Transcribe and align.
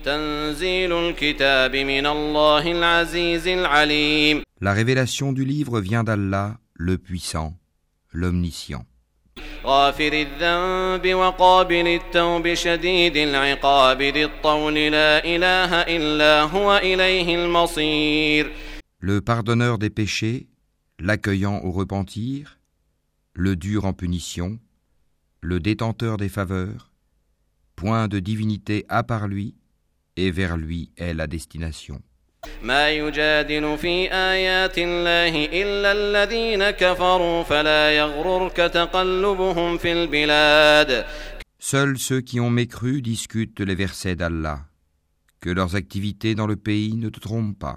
تنزيل 0.04 0.92
الكتاب 0.92 1.76
من 1.76 2.06
الله 2.06 2.72
العزيز 2.72 3.48
العليم 3.48 4.42
La 4.60 4.72
révélation 4.72 5.32
du 5.32 5.44
livre 5.44 5.80
vient 5.80 6.04
d'Allah, 6.04 6.58
le 6.74 6.98
puissant, 6.98 7.54
l'omniscient. 8.12 8.84
غافر 9.64 10.12
الذنب 10.12 11.14
وقابل 11.14 11.86
التوب 11.88 12.54
شديد 12.54 13.16
العقاب 13.16 14.02
ذي 14.02 14.24
الطول 14.24 14.74
لا 14.74 15.24
إله 15.24 15.80
إلا 15.82 16.42
هو 16.42 16.76
إليه 16.76 17.34
المصير 17.34 18.52
le 19.06 19.20
pardonneur 19.20 19.76
des 19.76 19.90
péchés, 19.90 20.48
l'accueillant 20.98 21.60
au 21.62 21.72
repentir, 21.72 22.58
le 23.34 23.54
dur 23.54 23.84
en 23.84 23.92
punition, 23.92 24.58
le 25.42 25.60
détenteur 25.60 26.16
des 26.16 26.30
faveurs, 26.30 26.90
point 27.76 28.08
de 28.08 28.18
divinité 28.18 28.86
à 28.88 29.02
part 29.02 29.28
lui, 29.28 29.56
et 30.16 30.30
vers 30.30 30.56
lui 30.56 30.90
est 30.96 31.12
la 31.12 31.26
destination. 31.26 32.00
Seuls 41.58 41.98
ceux 41.98 42.22
qui 42.22 42.40
ont 42.40 42.48
mécru 42.48 43.02
discutent 43.02 43.60
les 43.60 43.74
versets 43.74 44.16
d'Allah. 44.16 44.60
Que 45.40 45.50
leurs 45.50 45.76
activités 45.76 46.34
dans 46.34 46.46
le 46.46 46.56
pays 46.56 46.94
ne 46.94 47.10
te 47.10 47.20
trompent 47.20 47.58
pas. 47.58 47.76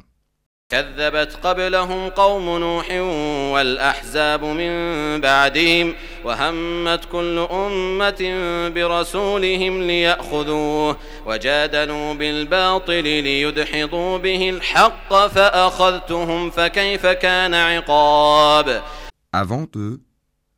كذبت 0.70 1.40
قبلهم 1.44 2.10
قوم 2.10 2.58
نوح 2.58 2.92
والأحزاب 3.54 4.44
من 4.44 4.72
بعدهم 5.22 5.94
وهمت 6.26 7.06
كل 7.12 7.48
أمة 7.52 8.22
برسولهم 8.76 9.82
ليأخذوه 9.82 10.98
وجادلوا 11.26 12.14
بالباطل 12.14 13.04
ليدحضوا 13.04 14.18
به 14.18 14.50
الحق 14.50 15.28
فأخذتهم 15.28 16.50
فكيف 16.50 17.06
كان 17.06 17.54
عقاب؟ 17.54 18.84
Avant 19.34 19.68
eux, 19.78 20.02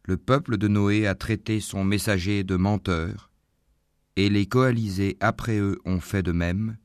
le 0.05 0.17
peuple 0.17 0.57
de 0.57 0.67
Noé 0.67 1.05
a 1.05 1.13
traité 1.13 1.59
son 1.59 1.83
messager 1.83 2.43
de 2.43 2.55
menteur, 2.55 3.29
et 4.15 4.29
les 4.29 4.47
coalisés 4.47 5.17
après 5.19 5.59
eux 5.59 5.77
ont 5.85 5.99
fait 5.99 6.23
de 6.23 6.31
même, 6.31 6.77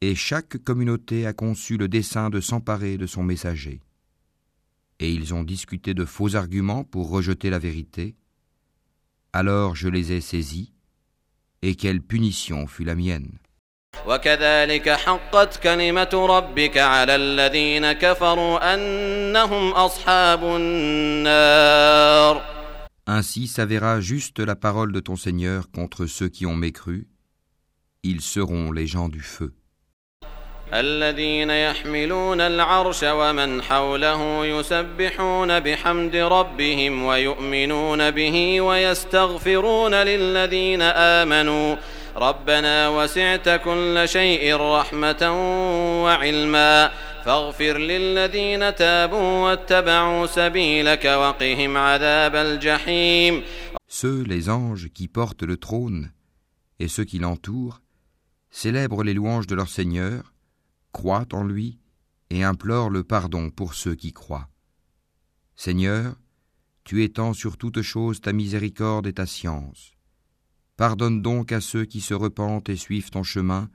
et 0.00 0.14
chaque 0.14 0.58
communauté 0.58 1.26
a 1.26 1.32
conçu 1.32 1.76
le 1.76 1.88
dessein 1.88 2.30
de 2.30 2.40
s'emparer 2.40 2.98
de 2.98 3.06
son 3.06 3.22
messager. 3.22 3.80
Et 5.00 5.10
ils 5.10 5.34
ont 5.34 5.42
discuté 5.42 5.94
de 5.94 6.04
faux 6.04 6.36
arguments 6.36 6.84
pour 6.84 7.08
rejeter 7.08 7.50
la 7.50 7.58
vérité. 7.58 8.14
Alors 9.32 9.74
je 9.74 9.88
les 9.88 10.12
ai 10.12 10.20
saisis, 10.20 10.72
et 11.62 11.74
quelle 11.74 12.00
punition 12.00 12.66
fut 12.66 12.84
la 12.84 12.94
mienne. 12.94 13.38
Ainsi 23.06 23.46
s'avéra 23.46 24.00
juste 24.00 24.40
la 24.40 24.56
parole 24.56 24.92
de 24.92 25.00
ton 25.00 25.16
Seigneur 25.16 25.70
contre 25.70 26.06
ceux 26.06 26.28
qui 26.28 26.46
ont 26.46 26.56
mécru, 26.56 27.06
ils 28.02 28.20
seront 28.20 28.72
les 28.72 28.86
gens 28.86 29.08
du 29.08 29.20
feu. 29.20 29.54
الذين 30.74 31.50
يحملون 31.50 32.40
العرش 32.40 33.02
ومن 33.02 33.62
حوله 33.62 34.46
يسبحون 34.46 35.60
بحمد 35.60 36.16
ربهم 36.16 37.04
ويؤمنون 37.04 38.10
به 38.10 38.60
ويستغفرون 38.60 39.94
للذين 39.94 40.82
آمنوا. 40.82 41.76
ربنا 42.16 42.88
وسعت 42.88 43.48
كل 43.48 44.02
شيء 44.06 44.56
رحمة 44.56 45.22
وعلما. 46.02 46.90
فاغفر 47.24 47.78
للذين 47.78 48.74
تابوا 48.74 49.44
واتبعوا 49.44 50.26
سبيلك 50.26 51.04
وقهم 51.04 51.76
عذاب 51.76 52.36
الجحيم. 52.36 53.42
Ceux, 53.88 54.24
les 54.24 54.48
anges, 54.50 54.88
qui 54.94 55.08
portent 55.08 55.44
le 55.44 55.56
trône, 55.56 56.10
et 56.80 56.88
ceux 56.88 57.04
qui 57.04 57.18
l'entourent, 57.18 57.80
célèbrent 58.50 59.04
les 59.04 59.14
louanges 59.14 59.46
de 59.46 59.54
leur 59.54 59.68
Seigneur, 59.68 60.33
croient 60.93 61.27
en 61.33 61.43
lui, 61.43 61.79
et 62.29 62.43
implorent 62.43 62.89
le 62.89 63.03
pardon 63.03 63.49
pour 63.49 63.73
ceux 63.73 63.95
qui 63.95 64.13
croient. 64.13 64.49
Seigneur, 65.55 66.15
tu 66.83 67.03
étends 67.03 67.33
sur 67.33 67.57
toute 67.57 67.81
chose 67.81 68.21
ta 68.21 68.33
miséricorde 68.33 69.07
et 69.07 69.13
ta 69.13 69.25
science. 69.25 69.91
Pardonne 70.77 71.21
donc 71.21 71.51
à 71.51 71.61
ceux 71.61 71.85
qui 71.85 72.01
se 72.01 72.13
repentent 72.13 72.69
et 72.69 72.75
suivent 72.75 73.09
ton 73.09 73.23
chemin, 73.23 73.69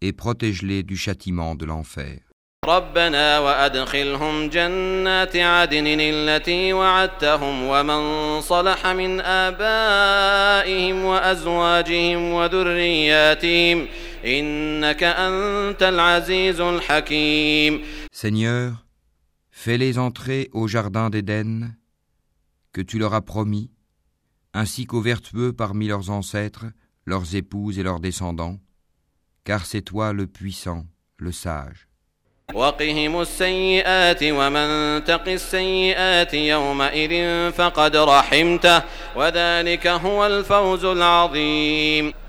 et 0.00 0.12
protège-les 0.12 0.82
du 0.82 0.96
châtiment 0.96 1.54
de 1.54 1.66
l'enfer. 1.66 2.20
ربنا 2.64 3.38
وأدخلهم 3.38 4.48
جنات 4.48 5.36
عدن 5.36 5.86
التي 6.00 6.72
وعدتهم 6.72 7.64
ومن 7.64 8.40
صلح 8.40 8.86
من 8.86 9.20
آبائهم 9.20 11.04
وأزواجهم 11.04 12.32
وذرياتهم 12.32 13.86
Seigneur, 18.11 18.85
fais-les 19.51 19.99
entrer 19.99 20.49
au 20.53 20.67
jardin 20.69 21.09
d'Éden, 21.09 21.75
que 22.71 22.81
tu 22.81 22.99
leur 22.99 23.13
as 23.13 23.21
promis, 23.21 23.69
ainsi 24.53 24.85
qu'aux 24.85 25.01
vertueux 25.01 25.51
parmi 25.51 25.87
leurs 25.87 26.09
ancêtres, 26.09 26.65
leurs 27.05 27.35
épouses 27.35 27.79
et 27.79 27.83
leurs 27.83 27.99
descendants, 27.99 28.59
car 29.43 29.65
c'est 29.65 29.81
toi 29.81 30.13
le 30.13 30.25
puissant, 30.25 30.85
le 31.17 31.33
sage 31.33 31.89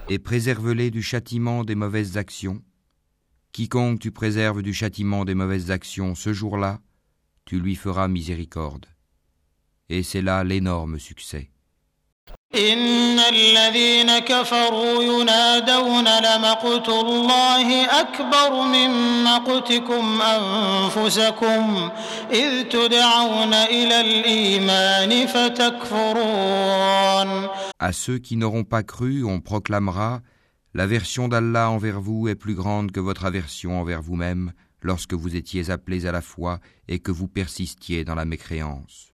et 0.08 0.18
préserve-les 0.18 0.90
du 0.90 1.02
châtiment 1.02 1.64
des 1.64 1.74
mauvaises 1.74 2.18
actions. 2.18 2.62
Quiconque 3.52 4.00
tu 4.00 4.10
préserves 4.10 4.62
du 4.62 4.74
châtiment 4.74 5.24
des 5.24 5.34
mauvaises 5.34 5.70
actions 5.70 6.14
ce 6.14 6.32
jour-là, 6.32 6.82
tu 7.44 7.58
lui 7.58 7.74
feras 7.74 8.08
miséricorde. 8.08 8.86
Et 9.88 10.02
c'est 10.02 10.22
là 10.22 10.44
l'énorme 10.44 10.98
succès. 10.98 11.50
إن 12.55 13.19
الذين 13.19 14.19
كفروا 14.19 15.03
ينادون 15.03 16.03
لمقت 16.03 16.89
الله 16.89 17.85
أكبر 18.01 18.63
من 18.63 19.23
مقتكم 19.23 20.21
أنفسكم 20.21 21.89
إذ 22.31 22.63
تدعون 22.63 23.53
إلى 23.53 24.01
الإيمان 24.01 25.27
فتكفرون 25.27 26.69
À 27.79 27.93
ceux 27.93 28.17
qui 28.17 28.35
n'auront 28.35 28.63
pas 28.65 28.83
cru, 28.83 29.23
on 29.23 29.39
proclamera 29.39 30.21
L'aversion 30.73 31.27
d'Allah 31.27 31.69
envers 31.69 31.99
vous 31.99 32.27
est 32.27 32.35
plus 32.35 32.55
grande 32.55 32.91
que 32.91 32.99
votre 32.99 33.25
aversion 33.25 33.79
envers 33.79 34.01
vous-même 34.01 34.53
lorsque 34.81 35.13
vous 35.13 35.35
étiez 35.35 35.69
appelés 35.69 36.05
à 36.05 36.11
la 36.11 36.21
foi 36.21 36.59
et 36.87 36.99
que 36.99 37.11
vous 37.11 37.27
persistiez 37.27 38.03
dans 38.05 38.15
la 38.15 38.25
mécréance. 38.25 39.09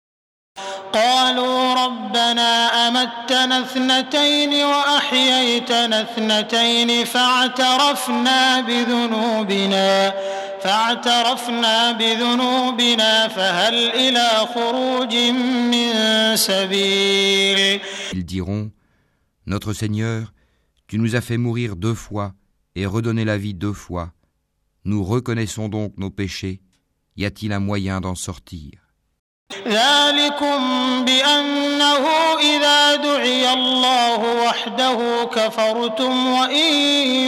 قالوا 0.94 1.74
ربنا 1.74 2.52
أمتنا 2.88 3.62
اثنتين 3.62 4.54
وأحييتنا 4.64 6.02
اثنتين 6.02 7.06
فاعترفنا 7.06 8.62
بذنوبنا 8.62 10.14
فاعترفنا 10.62 11.92
بذنوبنا 11.92 13.28
فهل 13.28 13.74
إلى 13.74 14.30
خروج 14.54 15.16
من 15.72 15.92
سبيل 16.36 17.80
Ils 18.14 18.26
diront 18.26 18.72
Notre 19.48 19.74
Seigneur, 19.74 20.34
tu 20.88 20.98
nous 20.98 21.16
as 21.16 21.22
fait 21.22 21.38
mourir 21.38 21.76
deux 21.76 21.94
fois 21.94 22.34
et 22.76 22.86
redonner 22.86 23.26
la 23.26 23.38
vie 23.38 23.54
deux 23.54 23.74
fois. 23.74 24.12
Nous 24.86 25.04
reconnaissons 25.04 25.70
donc 25.70 25.94
nos 25.98 26.10
péchés. 26.10 26.62
Y 27.16 27.26
a-t-il 27.26 27.54
un 27.54 27.60
moyen 27.60 28.02
d'en 28.02 28.16
sortir 28.16 28.72
ذلكم 29.68 30.60
بأنه 31.06 32.06
إذا 32.40 32.96
دعي 32.96 33.54
الله 33.54 34.46
وحده 34.48 35.30
كفرتم 35.36 36.28
وإن 36.28 36.74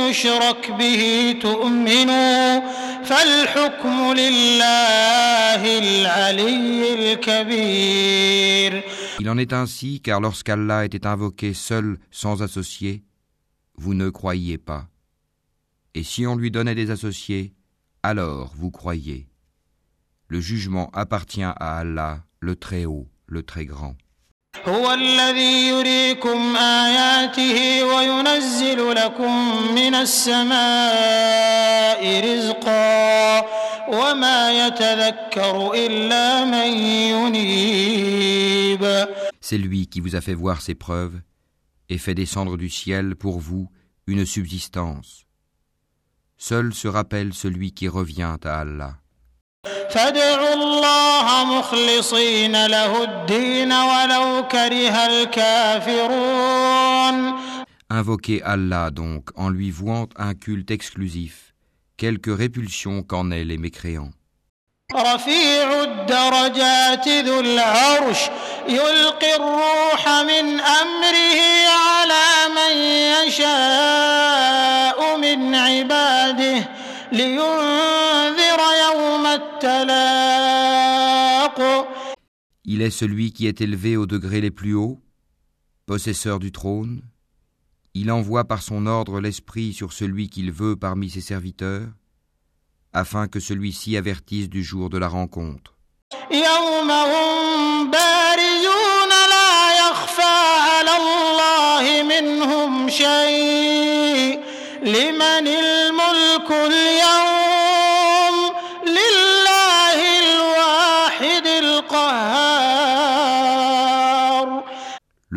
يشرك 0.09 0.71
به 0.71 1.35
تؤمنوا 1.41 2.59
فالحكم 3.03 4.13
لله 4.13 5.61
العلي 5.79 7.13
الكبير 7.13 8.83
Il 9.19 9.29
en 9.29 9.37
est 9.39 9.51
ainsi 9.51 9.99
car 9.99 10.21
lorsqu'Allah 10.21 10.85
était 10.85 11.07
invoqué 11.07 11.53
seul 11.55 11.97
sans 12.11 12.43
associé, 12.43 13.03
vous 13.75 13.95
ne 13.95 14.09
croyiez 14.09 14.59
pas. 14.59 14.87
Et 15.95 16.03
si 16.03 16.27
on 16.27 16.35
lui 16.35 16.51
donnait 16.51 16.75
des 16.75 16.91
associés, 16.91 17.53
alors 18.03 18.53
vous 18.55 18.69
croyez. 18.69 19.27
Le 20.31 20.39
jugement 20.39 20.89
appartient 20.93 21.43
à 21.43 21.77
Allah, 21.79 22.23
le 22.39 22.55
Très-Haut, 22.55 23.07
le 23.27 23.43
Très 23.43 23.65
Grand. 23.65 23.95
هو 24.65 24.93
الذي 24.93 25.67
يريكم 25.67 26.55
آياته 26.55 27.83
وينزل 27.83 28.91
لكم 28.95 29.65
من 29.75 29.95
السماء 29.95 31.39
رزقا 32.25 33.45
وما 33.87 34.67
يتذكر 34.67 35.73
إلا 35.73 36.45
من 36.45 36.67
ينيب 37.13 39.07
C'est 39.39 39.57
lui 39.57 39.87
qui 39.87 39.99
vous 40.01 40.15
a 40.15 40.21
fait 40.21 40.33
voir 40.33 40.61
ses 40.61 40.75
preuves 40.75 41.21
et 41.89 41.97
fait 41.97 42.15
descendre 42.15 42.57
du 42.57 42.69
ciel 42.69 43.15
pour 43.15 43.39
vous 43.39 43.69
une 44.07 44.25
subsistance. 44.25 45.25
Seul 46.37 46.73
se 46.73 46.87
rappelle 46.89 47.33
celui 47.33 47.71
qui 47.71 47.87
revient 47.87 48.35
à 48.43 48.59
Allah. 48.59 48.97
فادعوا 49.89 50.53
الله 50.53 51.45
مخلصين 51.45 52.65
له 52.65 53.03
الدين 53.03 53.73
ولو 53.73 54.47
كره 54.47 55.05
الكافرون 55.05 56.67
Invoquez 57.89 58.41
Allah 58.43 58.91
donc 58.91 59.29
en 59.35 59.49
lui 59.49 59.71
vouant 59.71 60.09
un 60.17 60.33
culte 60.33 60.71
exclusif, 60.71 61.53
quelque 61.95 62.31
répulsion 62.31 63.01
qu'en 63.01 63.31
aient 63.31 63.45
les 63.45 63.57
mécréants. 63.57 64.11
رفيع 64.95 65.83
الدرجات 65.83 67.07
ذو 67.07 67.39
العرش 67.39 68.17
يلقي 68.69 69.35
الروح 69.35 70.07
من 70.07 70.59
أمره 70.59 71.39
على 71.67 72.53
من 72.55 72.77
يشاء 73.27 75.17
من 75.17 75.55
عباده 75.55 76.69
لينذر 77.11 77.37
يوم 77.37 77.67
التلاق 77.67 78.00
Il 82.69 82.81
est 82.81 82.89
celui 82.89 83.31
qui 83.31 83.47
est 83.47 83.61
élevé 83.61 83.97
au 83.97 84.05
degré 84.05 84.41
les 84.41 84.51
plus 84.51 84.75
hauts, 84.75 84.99
possesseur 85.85 86.39
du 86.39 86.51
trône. 86.51 87.01
Il 87.93 88.11
envoie 88.11 88.43
par 88.43 88.61
son 88.61 88.85
ordre 88.85 89.19
l'esprit 89.21 89.73
sur 89.73 89.93
celui 89.93 90.29
qu'il 90.29 90.51
veut 90.51 90.75
parmi 90.75 91.09
ses 91.09 91.21
serviteurs, 91.21 91.87
afin 92.93 93.27
que 93.27 93.39
celui-ci 93.39 93.97
avertisse 93.97 94.49
du 94.49 94.63
jour 94.63 94.89
de 94.89 94.97
la 94.97 95.07
rencontre. 95.07 95.73
يوم 96.31 96.91
هم 96.91 97.91
بارزون 97.91 99.09
لا 99.09 99.89
يخفى 99.89 100.37
على 100.69 100.91
الله 100.97 102.03
منهم 102.03 102.89
شيء 102.89 104.39
لمن 104.83 105.47
الملك 105.47 106.51
اليوم 106.51 107.60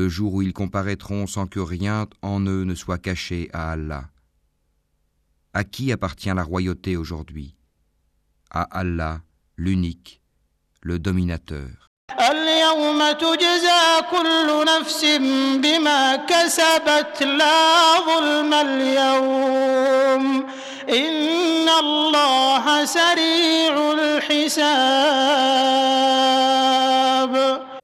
le 0.06 0.10
jour 0.10 0.36
où 0.36 0.44
ils 0.44 0.54
comparaîtront 0.54 1.26
sans 1.26 1.48
que 1.48 1.60
rien 1.60 2.06
en 2.22 2.40
eux 2.42 2.64
ne 2.64 2.76
soit 2.76 3.00
caché 3.00 3.50
à 3.54 3.72
Allah. 3.72 4.04
À 5.52 5.64
qui 5.64 5.92
appartient 5.92 6.30
la 6.30 6.44
royauté 6.44 6.96
aujourd'hui? 6.96 7.56
À 8.52 8.62
Allah, 8.62 9.22
l'unique, 9.58 10.22
le 10.84 11.00
dominateur. 11.00 11.90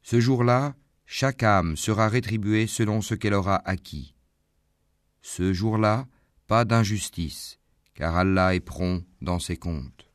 Ce 0.03 0.19
jour-là, 0.19 0.73
chaque 1.10 1.42
âme 1.42 1.76
sera 1.76 2.08
rétribuée 2.08 2.66
selon 2.66 3.00
ce 3.00 3.14
qu'elle 3.14 3.34
aura 3.34 3.62
acquis. 3.64 4.14
Ce 5.22 5.52
jour-là, 5.52 6.06
pas 6.46 6.64
d'injustice, 6.64 7.58
car 7.94 8.16
Allah 8.16 8.54
est 8.54 8.60
prompt 8.60 9.04
dans 9.20 9.38
ses 9.38 9.56
comptes. 9.56 10.06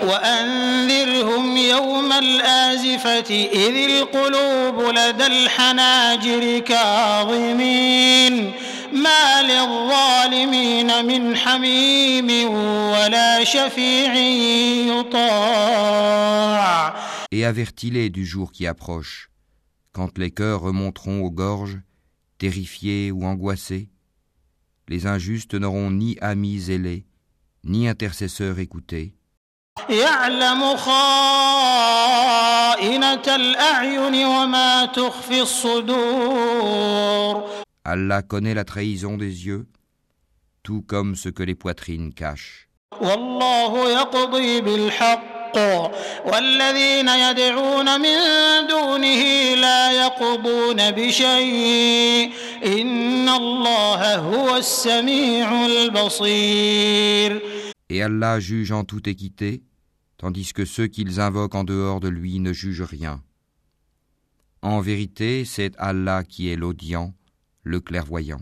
وأنذرهم 0.00 1.56
يوم 1.56 2.12
الآزفة 2.12 3.48
إذ 3.52 3.90
القلوب 3.90 4.80
لدى 4.80 5.26
الحناجر 5.26 6.58
كاظمين 6.58 8.52
ما 8.92 9.42
للظالمين 9.42 11.04
من 11.04 11.36
حميم 11.36 12.48
ولا 12.90 13.44
شفيع 13.44 14.14
يطاع 15.74 16.94
Et 17.32 17.44
avertis-les 17.44 18.10
du 18.10 18.24
jour 18.24 18.52
qui 18.52 18.66
approche, 18.66 19.30
quand 19.99 20.17
les 20.17 20.31
cœurs 20.31 20.61
remonteront 20.61 21.25
aux 21.25 21.29
gorges, 21.29 21.81
terrifiés 22.37 23.11
ou 23.11 23.25
angoissés, 23.25 23.89
les 24.87 25.07
injustes 25.07 25.55
n'auront 25.55 25.91
ni 25.91 26.17
amis 26.21 26.71
ailés, 26.71 27.05
ni 27.65 27.85
intercesseurs 27.85 28.59
écoutés. 28.59 29.13
Allah 37.83 38.21
connaît 38.21 38.53
la 38.53 38.63
trahison 38.63 39.17
des 39.17 39.47
yeux, 39.47 39.67
tout 40.63 40.81
comme 40.81 41.17
ce 41.17 41.27
que 41.27 41.43
les 41.43 41.55
poitrines 41.55 42.13
cachent. 42.13 42.69
والله 45.48 45.54
يقضي 45.54 45.54
بالحق 45.54 45.90
والذين 46.26 47.08
يدعون 47.08 48.00
من 48.00 48.18
دونه 48.68 49.54
لا 49.54 49.92
يقضون 49.92 50.90
بشيء 50.90 52.32
إن 52.64 53.28
الله 53.28 54.16
هو 54.16 54.56
السميع 54.56 55.66
البصير 55.66 57.42
Et 57.90 58.02
Allah 58.02 58.40
juge 58.40 58.72
en 58.72 58.84
toute 58.84 59.06
équité, 59.08 59.62
tandis 60.16 60.52
que 60.52 60.64
ceux 60.64 60.86
qu'ils 60.86 61.20
invoquent 61.20 61.54
en 61.54 61.64
dehors 61.64 62.00
de 62.00 62.08
lui 62.08 62.40
ne 62.40 62.52
jugent 62.52 62.82
rien. 62.82 63.22
En 64.62 64.80
vérité, 64.80 65.44
c'est 65.44 65.72
Allah 65.78 66.24
qui 66.24 66.48
est 66.48 66.56
l'audient, 66.56 67.12
le 67.62 67.80
clairvoyant. 67.80 68.40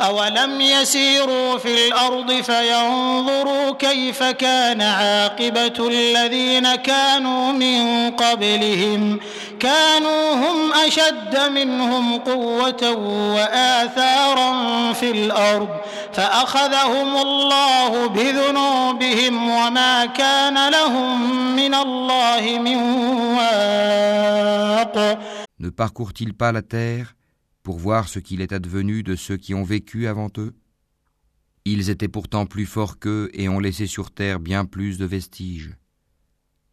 أولم 0.00 0.60
يسيروا 0.60 1.58
في 1.58 1.88
الأرض 1.88 2.32
فينظروا 2.32 3.70
كيف 3.70 4.22
كان 4.22 4.82
عاقبة 4.82 5.88
الذين 5.88 6.74
كانوا 6.74 7.52
من 7.52 8.10
قبلهم 8.10 9.20
كانوا 9.60 10.32
هم 10.32 10.72
أشد 10.72 11.38
منهم 11.50 12.18
قوة 12.18 12.92
وآثارا 13.34 14.92
في 14.92 15.10
الأرض 15.10 15.68
فأخذهم 16.12 17.16
الله 17.16 18.06
بذنوبهم 18.06 19.50
وما 19.50 20.06
كان 20.06 20.68
لهم 20.68 21.56
من 21.56 21.74
الله 21.74 22.58
من 22.58 22.76
واق 23.36 25.16
Ne 25.58 25.70
parcourent-ils 25.70 26.34
pas 26.34 26.52
la 26.52 26.62
terre 26.62 27.15
pour 27.66 27.80
voir 27.80 28.08
ce 28.08 28.20
qu'il 28.20 28.42
est 28.42 28.52
advenu 28.52 29.02
de 29.02 29.16
ceux 29.16 29.36
qui 29.36 29.52
ont 29.52 29.64
vécu 29.64 30.06
avant 30.06 30.30
eux 30.38 30.54
Ils 31.64 31.90
étaient 31.90 32.06
pourtant 32.06 32.46
plus 32.46 32.64
forts 32.64 33.00
qu'eux 33.00 33.28
et 33.32 33.48
ont 33.48 33.58
laissé 33.58 33.88
sur 33.88 34.12
terre 34.12 34.38
bien 34.38 34.64
plus 34.64 34.98
de 34.98 35.04
vestiges. 35.04 35.74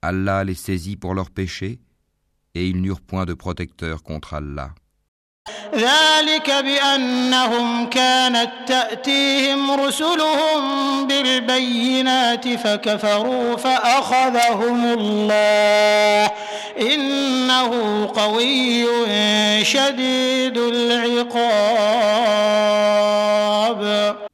Allah 0.04 0.44
les 0.44 0.54
saisit 0.54 0.96
pour 0.96 1.16
leurs 1.16 1.32
péchés, 1.32 1.82
et 2.54 2.70
ils 2.70 2.80
n'eurent 2.80 3.02
point 3.02 3.26
de 3.26 3.34
protecteur 3.34 4.04
contre 4.04 4.36
Allah. 4.36 4.76
ذلك 5.75 6.51
بأنهم 6.51 7.89
كانت 7.91 8.51
تأتيهم 8.67 9.71
رسلهم 9.71 11.07
بالبينات 11.07 12.49
فكفروا 12.49 13.57
فأخذهم 13.57 14.85
الله 14.85 16.31
إنه 16.81 17.71
قوي 18.07 18.87
شديد 19.65 20.59
العقاب 20.59 21.79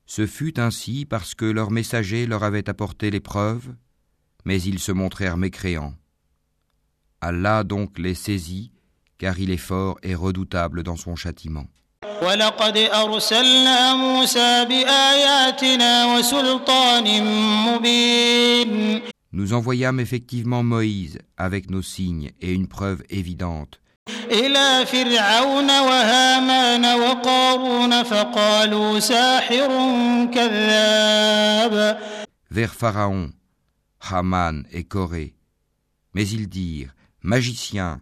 Ce 0.07 0.27
fut 0.27 0.61
ainsi 0.61 1.07
parce 1.07 1.35
que 1.35 1.45
leurs 1.45 1.73
messagers 1.73 2.27
leur 2.27 2.45
avaient 2.45 2.69
apporté 2.71 3.11
les 3.11 3.19
preuves, 3.19 3.75
mais 4.45 4.63
ils 4.63 4.79
se 4.79 4.93
montrèrent 4.93 5.37
mécréants. 5.37 5.95
Allah 7.21 7.65
donc 7.65 7.99
les 7.99 8.15
saisit, 8.15 8.71
car 9.20 9.40
il 9.40 9.52
est 9.52 9.58
fort 9.58 10.00
et 10.02 10.16
redoutable 10.16 10.82
dans 10.82 10.96
son 10.96 11.16
châtiment. 11.16 11.68
Nous 19.32 19.54
envoyâmes 19.54 20.00
effectivement 20.00 20.64
Moïse 20.64 21.20
avec 21.38 21.70
nos 21.70 21.84
signes 21.84 22.32
et 22.42 22.54
une 22.54 22.68
preuve 22.68 23.04
évidente. 23.10 23.80
Vers 32.52 32.74
Pharaon, 32.74 33.30
Haman 34.02 34.66
et 34.72 34.84
Corée. 34.84 35.36
Mais 36.16 36.28
ils 36.28 36.50
dirent, 36.50 36.96
Magicien, 37.22 38.02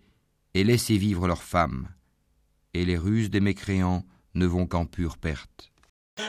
et 0.54 0.64
laissez 0.64 0.96
vivre 0.96 1.26
leurs 1.26 1.42
femmes. 1.42 1.88
Et 2.74 2.84
les 2.84 2.96
ruses 2.96 3.30
des 3.30 3.40
mécréants 3.40 4.04
ne 4.34 4.46
vont 4.46 4.66
qu'en 4.66 4.86
pure 4.86 5.16
perte. 5.18 5.70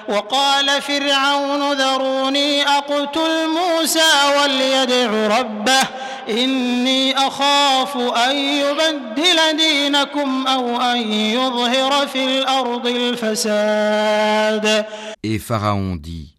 وقال 0.10 0.82
فرعون 0.82 1.74
ذروني 1.74 2.62
أقتل 2.64 3.48
موسى 3.50 4.12
وليدع 4.40 5.40
ربه 5.40 5.82
إني 6.30 7.18
أخاف 7.18 7.98
أن 7.98 8.36
يبدل 8.36 9.58
دينكم 9.58 10.48
أو 10.48 10.82
أن 10.82 11.12
يظهر 11.12 12.08
في 12.08 12.24
الأرض 12.40 12.88
الفساد 12.88 14.86
Et 15.24 15.40
Pharaon 15.40 15.96
dit 15.96 16.36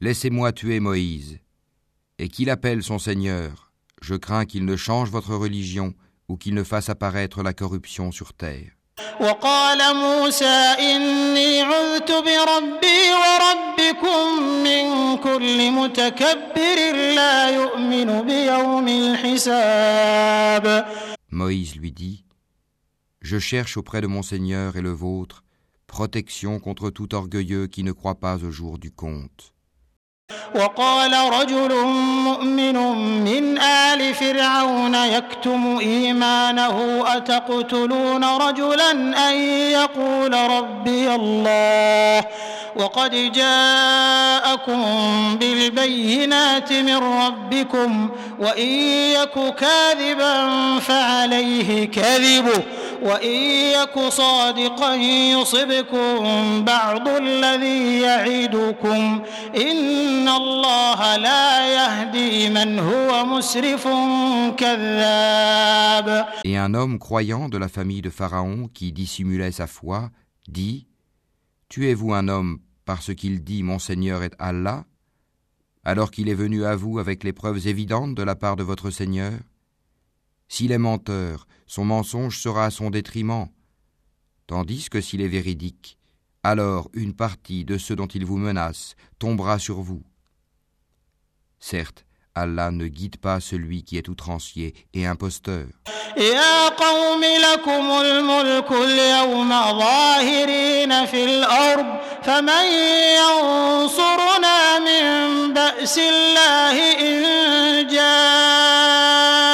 Laissez-moi 0.00 0.52
tuer 0.52 0.80
Moïse, 0.80 1.38
et 2.18 2.28
qu'il 2.28 2.50
appelle 2.50 2.82
son 2.82 2.98
Seigneur. 2.98 3.72
Je 4.02 4.14
crains 4.14 4.44
qu'il 4.44 4.66
ne 4.66 4.76
change 4.76 5.08
votre 5.10 5.34
religion 5.34 5.94
ou 6.28 6.36
qu'il 6.36 6.54
ne 6.54 6.64
fasse 6.64 6.88
apparaître 6.88 7.42
la 7.42 7.52
corruption 7.52 8.12
sur 8.12 8.32
terre. 8.32 8.72
وقال 9.20 9.96
موسى 9.96 10.74
إني 10.78 11.62
عذت 11.62 12.10
بربي 12.10 13.12
وربكم 13.22 14.42
من 14.64 15.16
كل 15.16 15.70
متكبر 15.70 16.92
لا 17.14 17.50
يؤمن 17.50 18.22
بيوم 18.22 18.88
الحساب 18.88 20.64
Moïse 21.30 21.74
lui 21.74 21.90
dit 21.90 22.24
Je 23.20 23.38
cherche 23.38 23.76
auprès 23.76 24.00
de 24.00 24.06
mon 24.06 24.22
Seigneur 24.22 24.76
et 24.76 24.80
le 24.80 24.92
vôtre 24.92 25.42
protection 25.88 26.60
contre 26.60 26.90
tout 26.90 27.14
orgueilleux 27.14 27.66
qui 27.66 27.82
ne 27.82 27.92
croit 27.92 28.20
pas 28.20 28.36
au 28.44 28.50
jour 28.50 28.78
du 28.78 28.90
compte. 28.92 29.52
وقال 30.55 31.13
رجل 31.41 31.75
مؤمن 32.23 32.75
من 33.23 33.59
آل 33.61 34.13
فرعون 34.15 34.95
يكتم 34.95 35.77
إيمانه 35.81 37.03
أتقتلون 37.07 38.23
رجلا 38.23 38.91
أن 39.29 39.35
يقول 39.71 40.33
ربي 40.33 41.15
الله 41.15 42.23
وقد 42.75 43.31
جاءكم 43.31 44.83
بالبينات 45.39 46.73
من 46.73 46.95
ربكم 46.97 48.09
وإن 48.39 48.67
يك 49.13 49.55
كاذبا 49.55 50.49
فعليه 50.79 51.87
كذبه 51.87 52.63
وإن 53.02 53.36
يك 53.76 53.98
صادقا 54.08 54.94
يصبكم 54.94 56.18
بعض 56.64 57.08
الذي 57.08 58.00
يعدكم 58.00 59.22
إن 59.56 60.28
الله 60.28 61.16
لا 61.16 61.74
يهدي 61.74 62.50
من 62.50 62.78
هو 62.78 63.24
مسرف 63.24 63.88
كذاب 64.56 66.26
Et 66.44 66.56
un 66.56 66.74
homme 66.74 66.98
croyant 66.98 67.48
de 67.48 67.58
la 67.58 67.68
famille 67.68 68.02
de 68.02 68.10
Pharaon 68.10 68.68
qui 68.72 68.92
dissimulait 68.92 69.52
sa 69.52 69.66
foi 69.66 70.10
dit 70.48 70.86
Tuez-vous 71.68 72.12
un 72.12 72.28
homme 72.28 72.58
parce 72.84 73.14
qu'il 73.14 73.42
dit 73.42 73.62
Mon 73.62 73.78
Seigneur 73.78 74.22
est 74.22 74.34
Allah, 74.38 74.84
alors 75.84 76.10
qu'il 76.10 76.28
est 76.28 76.34
venu 76.34 76.64
à 76.64 76.76
vous 76.76 76.98
avec 76.98 77.24
les 77.24 77.32
preuves 77.32 77.66
évidentes 77.66 78.14
de 78.14 78.22
la 78.22 78.34
part 78.34 78.56
de 78.56 78.62
votre 78.62 78.90
Seigneur 78.90 79.32
S'il 80.48 80.72
est 80.72 80.78
menteur, 80.78 81.46
son 81.66 81.84
mensonge 81.84 82.38
sera 82.38 82.66
à 82.66 82.70
son 82.70 82.90
détriment, 82.90 83.48
tandis 84.46 84.88
que 84.90 85.00
s'il 85.00 85.20
est 85.20 85.28
véridique, 85.28 85.98
alors 86.42 86.90
une 86.92 87.14
partie 87.14 87.64
de 87.64 87.78
ceux 87.78 87.96
dont 87.96 88.06
il 88.06 88.24
vous 88.24 88.36
menace 88.36 88.94
tombera 89.18 89.58
sur 89.58 89.80
vous. 89.80 90.02
Certes, 91.58 92.04
Allah 92.34 92.70
ne 92.70 92.86
guide 92.88 93.16
pas 93.16 93.40
celui 93.40 93.84
qui 93.84 93.96
est 93.96 94.08
outrancier 94.08 94.74
et 94.92 95.06
imposteur. 95.06 95.66
يا 96.16 96.68
قوم 96.68 97.24
لكم 97.24 97.90
الملك 98.00 98.72
اليوم 98.72 99.48
ظاهرين 99.50 101.06
في 101.06 101.24
الأرض 101.24 101.86
فمن 102.22 102.64
ينصرنا 103.18 104.78
من 104.78 105.52
بأس 105.54 105.98
الله 105.98 106.76
إن 107.00 107.86
جاءنا 107.86 109.47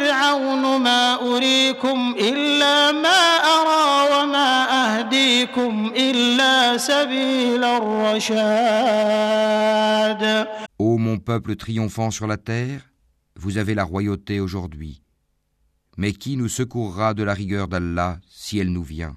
فرعون 0.00 0.82
ما 0.82 1.14
أريكم 1.14 2.14
إلا 2.18 2.92
ما 2.92 3.20
أرى 3.56 3.86
وما 4.14 4.50
أهديكم 4.82 5.92
إلا 5.96 6.76
سبيل 6.76 7.64
الرشاد 7.64 9.36
Ô 10.78 10.98
mon 10.98 11.18
peuple 11.18 11.56
triomphant 11.56 12.10
sur 12.10 12.26
la 12.26 12.36
terre, 12.36 12.90
vous 13.34 13.56
avez 13.58 13.74
la 13.74 13.84
royauté 13.84 14.40
aujourd'hui. 14.40 15.02
Mais 15.96 16.12
qui 16.12 16.36
nous 16.36 16.48
secourra 16.48 17.14
de 17.14 17.22
la 17.22 17.32
rigueur 17.32 17.68
d'Allah 17.68 18.18
si 18.28 18.58
elle 18.58 18.70
nous 18.72 18.82
vient 18.82 19.16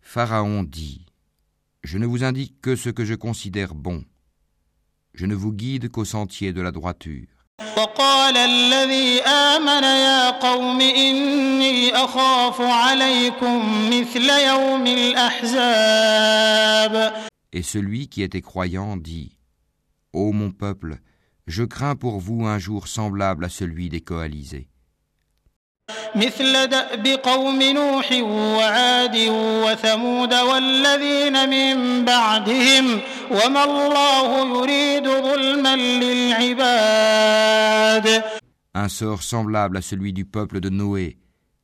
Pharaon 0.00 0.62
dit 0.62 1.06
Je 1.82 1.98
ne 1.98 2.06
vous 2.06 2.22
indique 2.22 2.60
que 2.60 2.76
ce 2.76 2.90
que 2.90 3.04
je 3.04 3.14
considère 3.14 3.74
bon. 3.74 4.04
Je 5.12 5.26
ne 5.26 5.34
vous 5.34 5.52
guide 5.52 5.88
qu'au 5.90 6.04
sentier 6.04 6.52
de 6.52 6.60
la 6.60 6.70
droiture. 6.70 7.26
وقال 7.76 8.36
الذي 8.36 9.22
آمن 9.22 9.82
يا 9.82 10.30
قوم 10.30 10.80
إني 10.80 11.94
أخاف 11.96 12.60
عليكم 12.60 13.88
مثل 13.90 14.30
يوم 14.30 14.86
الأحزاب 14.86 16.44
Et 17.52 17.62
celui 17.62 18.08
qui 18.08 18.22
était 18.22 18.40
croyant 18.40 18.96
dit 18.96 19.36
Ô 20.12 20.32
mon 20.32 20.50
peuple, 20.50 20.98
je 21.46 21.62
crains 21.62 21.96
pour 21.96 22.18
vous 22.18 22.46
un 22.46 22.58
jour 22.58 22.88
semblable 22.88 23.44
à 23.44 23.48
celui 23.48 23.88
des 23.88 24.00
coalisés. 24.00 24.68
مثل 26.14 26.66
دأب 26.66 27.06
قوم 27.06 27.62
نوح 27.62 28.12
وعاد 28.22 29.16
وثمود 29.64 30.34
والذين 30.34 31.48
من 31.48 32.04
بعدهم 32.04 33.00
وما 33.30 33.64
الله 33.64 34.58
يريد 34.58 35.08
ظلما 35.08 35.76
للعباد 36.94 38.24
Un 38.76 38.88
sort 38.88 39.22
semblable 39.22 39.76
à 39.76 39.82
celui 39.82 40.12
du 40.12 40.24
peuple 40.24 40.58
de 40.58 40.68
Noé, 40.68 41.16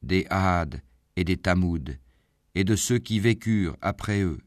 des 0.02 0.26
Had 0.30 0.80
et 1.16 1.24
des 1.24 1.36
Tamoud, 1.36 1.98
et 2.54 2.62
de 2.62 2.76
ceux 2.76 2.98
qui 2.98 3.18
vécurent 3.18 3.76
après 3.82 4.20
eux. 4.20 4.38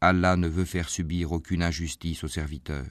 Allah 0.00 0.34
ne 0.36 0.48
veut 0.48 0.64
faire 0.64 0.88
subir 0.88 1.30
aucune 1.30 1.62
injustice 1.62 2.24
aux 2.24 2.28
serviteurs. 2.28 2.90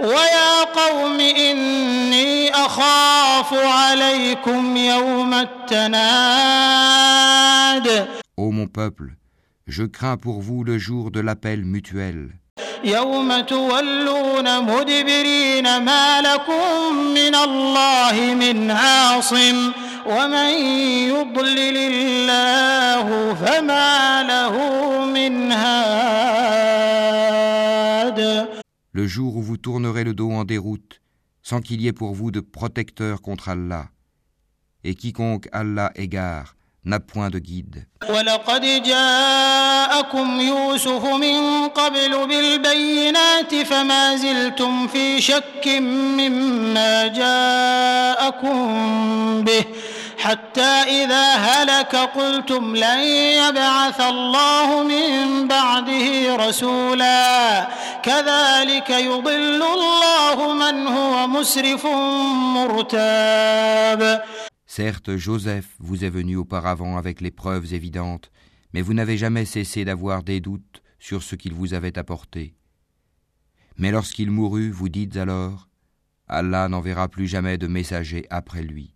ويا 0.00 0.39
قوم 0.75 1.19
إني 1.19 2.51
أخاف 2.51 3.53
عليكم 3.53 4.77
يوم 4.77 5.33
التناد. 5.33 7.01
Ô 8.37 8.51
mon 8.51 8.67
peuple, 8.67 9.09
je 9.67 9.83
crains 9.83 10.17
pour 10.17 10.41
vous 10.41 10.63
le 10.63 10.77
jour 10.77 11.11
de 11.11 11.19
l'appel 11.19 11.63
mutuel, 11.65 12.29
يوم 12.83 13.39
تولون 13.41 14.63
مدبرين 14.63 15.77
ما 15.77 16.21
لكم 16.21 16.95
من 17.13 17.35
الله 17.35 18.35
من 18.35 18.71
عاصم 18.71 19.71
ومن 20.05 20.49
يضلل 21.13 21.77
الله 21.77 23.35
فما 23.45 24.23
له 24.23 24.55
من 25.05 25.51
هاد 25.51 26.10
le 28.93 29.07
jour 29.07 29.37
où 29.37 29.41
vous 29.41 29.57
tournerez 29.57 30.03
le 30.03 30.13
dos 30.13 30.31
en 30.31 30.43
déroute, 30.43 31.01
sans 31.41 31.61
qu'il 31.61 31.81
y 31.81 31.87
ait 31.87 31.93
pour 31.93 32.13
vous 32.13 32.31
de 32.31 32.39
protecteur 32.39 33.21
contre 33.21 33.49
Allah. 33.49 33.89
Et 34.83 34.95
quiconque 34.95 35.47
Allah 35.51 35.91
égare 35.95 36.55
n'a 36.83 36.99
point 36.99 37.29
de 37.29 37.37
guide. 37.39 37.85
ولقد 50.26 50.52
جاءكم 50.56 51.46
يوسف 51.46 51.56
من 51.56 51.56
قبل 51.56 51.56
بالبينات 51.56 51.56
فما 51.56 51.56
زلتم 51.56 51.56
في 51.56 51.56
شك 51.56 51.56
مما 51.56 51.56
جاءكم 51.56 51.60
به 51.60 51.66
حتى 51.66 51.72
إذا 51.72 51.74
هلك 51.74 51.96
قلتم 51.96 52.76
لن 52.76 53.00
يبعث 53.42 54.00
الله 54.00 54.82
من 54.82 55.48
بعده 55.48 56.36
رسولا 56.36 57.68
كذلك 58.02 58.90
يضل 58.90 59.62
الله 59.62 60.54
من 60.54 60.86
هو 60.86 61.26
مسرف 61.26 61.86
مرتاب 62.56 64.22
Certes, 64.68 65.16
Joseph 65.16 65.68
vous 65.78 66.04
est 66.04 66.10
venu 66.10 66.36
auparavant 66.36 66.98
avec 66.98 67.20
les 67.20 67.30
preuves 67.30 67.72
évidentes, 67.72 68.30
mais 68.72 68.82
vous 68.82 68.94
n'avez 68.94 69.16
jamais 69.16 69.46
cessé 69.46 69.84
d'avoir 69.84 70.22
des 70.22 70.40
doutes 70.40 70.82
sur 70.98 71.22
ce 71.22 71.34
qu'il 71.36 71.54
vous 71.54 71.72
avait 71.72 71.98
apporté. 71.98 72.56
Mais 73.78 73.90
lorsqu'il 73.90 74.30
mourut, 74.30 74.70
vous 74.70 74.88
dites 74.88 75.16
alors, 75.16 75.68
Allah 76.28 76.68
n'enverra 76.68 77.08
plus 77.08 77.28
jamais 77.28 77.58
de 77.58 77.68
messager 77.68 78.26
après 78.28 78.62
lui. 78.62 78.89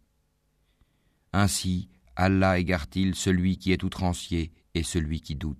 Ainsi, 1.35 1.89
Allah 2.15 2.57
égare-t-il 2.59 3.13
celui 3.13 3.57
qui 3.57 3.73
est 3.73 3.83
outrancier 3.83 4.53
et 4.73 4.83
celui 4.83 5.19
qui 5.19 5.35
doute. 5.35 5.57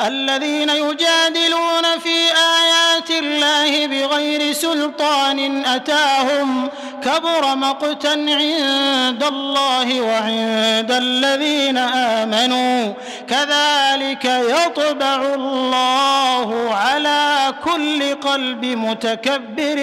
الذين 0.00 0.68
يجادلون 0.68 1.98
في 1.98 2.16
آيات 2.58 3.10
الله 3.10 3.86
بغير 3.86 4.52
سلطان 4.52 5.66
أتاهم 5.66 6.68
كبر 7.02 7.56
مقتا 7.56 8.08
عند 8.08 9.24
الله 9.24 10.00
وعند 10.00 10.90
الذين 10.90 11.78
آمنوا 11.78 12.94
كذلك 13.28 14.24
يطبع 14.24 15.34
الله 15.34 16.74
على 16.74 17.54
كل 17.64 18.14
قلب 18.14 18.64
متكبر 18.64 19.76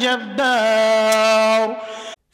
جبار 0.00 1.89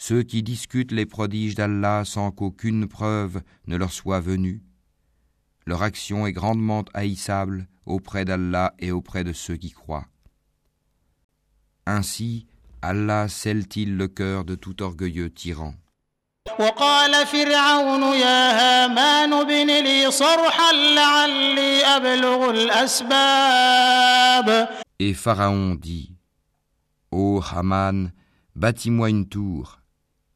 Ceux 0.05 0.23
qui 0.23 0.41
discutent 0.43 0.91
les 0.91 1.05
prodiges 1.05 1.55
d'Allah 1.55 2.03
sans 2.05 2.31
qu'aucune 2.31 2.88
preuve 2.88 3.41
ne 3.67 3.77
leur 3.77 3.91
soit 3.93 4.19
venue, 4.19 4.63
leur 5.65 5.83
action 5.83 6.25
est 6.25 6.31
grandement 6.31 6.83
haïssable 6.93 7.67
auprès 7.85 8.25
d'Allah 8.25 8.73
et 8.79 8.91
auprès 8.91 9.23
de 9.23 9.31
ceux 9.31 9.57
qui 9.57 9.71
croient. 9.71 10.07
Ainsi, 11.85 12.47
Allah 12.81 13.27
scelle-t-il 13.27 13.95
le 13.95 14.07
cœur 14.07 14.43
de 14.43 14.55
tout 14.55 14.81
orgueilleux 14.81 15.29
tyran. 15.29 15.75
وقال 16.59 17.27
فرعون 17.27 18.03
يا 18.03 18.51
هامان 18.59 19.33
ابن 19.33 19.83
لي 19.83 20.11
صرحا 20.11 20.71
لعلي 20.73 21.85
أبلغ 21.85 22.50
الأسباب 23.51 24.69
Et 25.00 25.13
Pharaon 25.13 25.75
dit 25.75 26.13
Ô 27.11 27.41
Haman, 27.41 28.11
bâtis-moi 28.55 29.09
une 29.09 29.27
tour, 29.27 29.79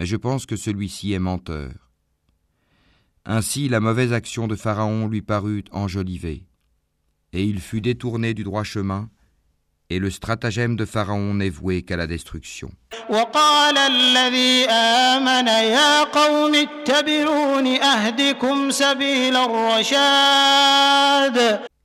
mais 0.00 0.06
je 0.06 0.16
pense 0.16 0.46
que 0.46 0.56
celui-ci 0.56 1.12
est 1.12 1.18
menteur. 1.18 1.72
Ainsi 3.26 3.68
la 3.68 3.80
mauvaise 3.80 4.14
action 4.14 4.48
de 4.48 4.56
Pharaon 4.56 5.06
lui 5.06 5.20
parut 5.20 5.64
enjolivée, 5.72 6.46
et 7.34 7.44
il 7.44 7.60
fut 7.60 7.82
détourné 7.82 8.32
du 8.32 8.42
droit 8.42 8.64
chemin, 8.64 9.10
et 9.90 9.98
le 9.98 10.08
stratagème 10.08 10.74
de 10.74 10.86
Pharaon 10.86 11.34
n'est 11.34 11.50
voué 11.50 11.82
qu'à 11.82 11.98
la 11.98 12.06
destruction. 12.06 12.72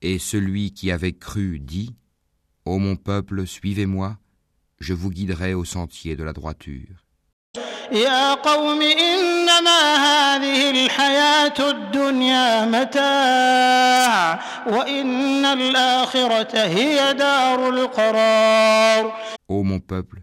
Et 0.01 0.19
celui 0.19 0.71
qui 0.71 0.89
avait 0.89 1.13
cru 1.13 1.59
dit, 1.59 1.93
Ô 2.63 2.77
mon 2.77 2.95
peuple, 2.95 3.45
suivez-moi, 3.45 4.17
je 4.79 4.93
vous 4.93 5.09
guiderai 5.09 5.53
au 5.53 5.65
sentier 5.65 6.15
de 6.15 6.23
la 6.23 6.31
droiture. 6.31 7.04
يا 7.92 8.34
قوم 8.34 8.82
إنما 8.82 9.80
هذه 9.96 10.70
الحياة 10.70 11.70
الدنيا 11.70 12.64
متاع 12.66 14.40
وإن 14.66 15.44
الآخرة 15.44 16.58
هي 16.58 17.14
دار 17.14 17.68
القرار 17.68 19.12
Ô 19.48 19.64
mon 19.64 19.80
peuple, 19.80 20.22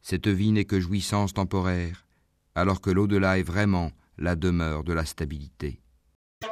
cette 0.00 0.28
vie 0.28 0.52
n'est 0.52 0.64
que 0.64 0.78
jouissance 0.78 1.34
temporaire, 1.34 2.06
alors 2.54 2.80
que 2.80 2.90
l'au-delà 2.90 3.38
est 3.38 3.42
vraiment 3.42 3.90
la 4.16 4.36
demeure 4.36 4.84
de 4.84 4.92
la 4.92 5.04
stabilité. 5.04 5.80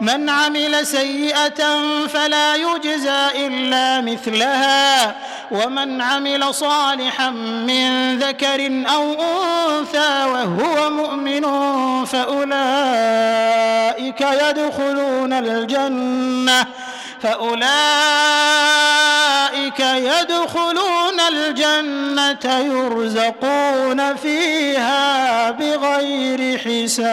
من 0.02 0.30
عمل 0.30 0.88
سيئة 0.88 1.82
فلا 2.08 2.56
يجزى 2.56 3.48
إلا 3.48 4.02
مثلها 4.02 5.16
ومن 5.52 6.02
عمل 6.02 6.54
صالحا 6.54 7.30
من 7.30 8.20
ذكر 8.20 8.84
أو 8.94 9.14
أنثى 9.14 10.26
وهو 10.26 10.90
مؤمن 10.90 11.46
فأولئك 12.06 12.62
يدخلون 14.22 15.34
الجنة 15.34 16.66
فأولئك 17.22 17.64
يدخلون 19.80 21.20
الجنة 21.20 22.58
يرزقون 22.60 24.16
فيها 24.16 25.52
بغير 25.52 26.58
حساب. 26.58 27.04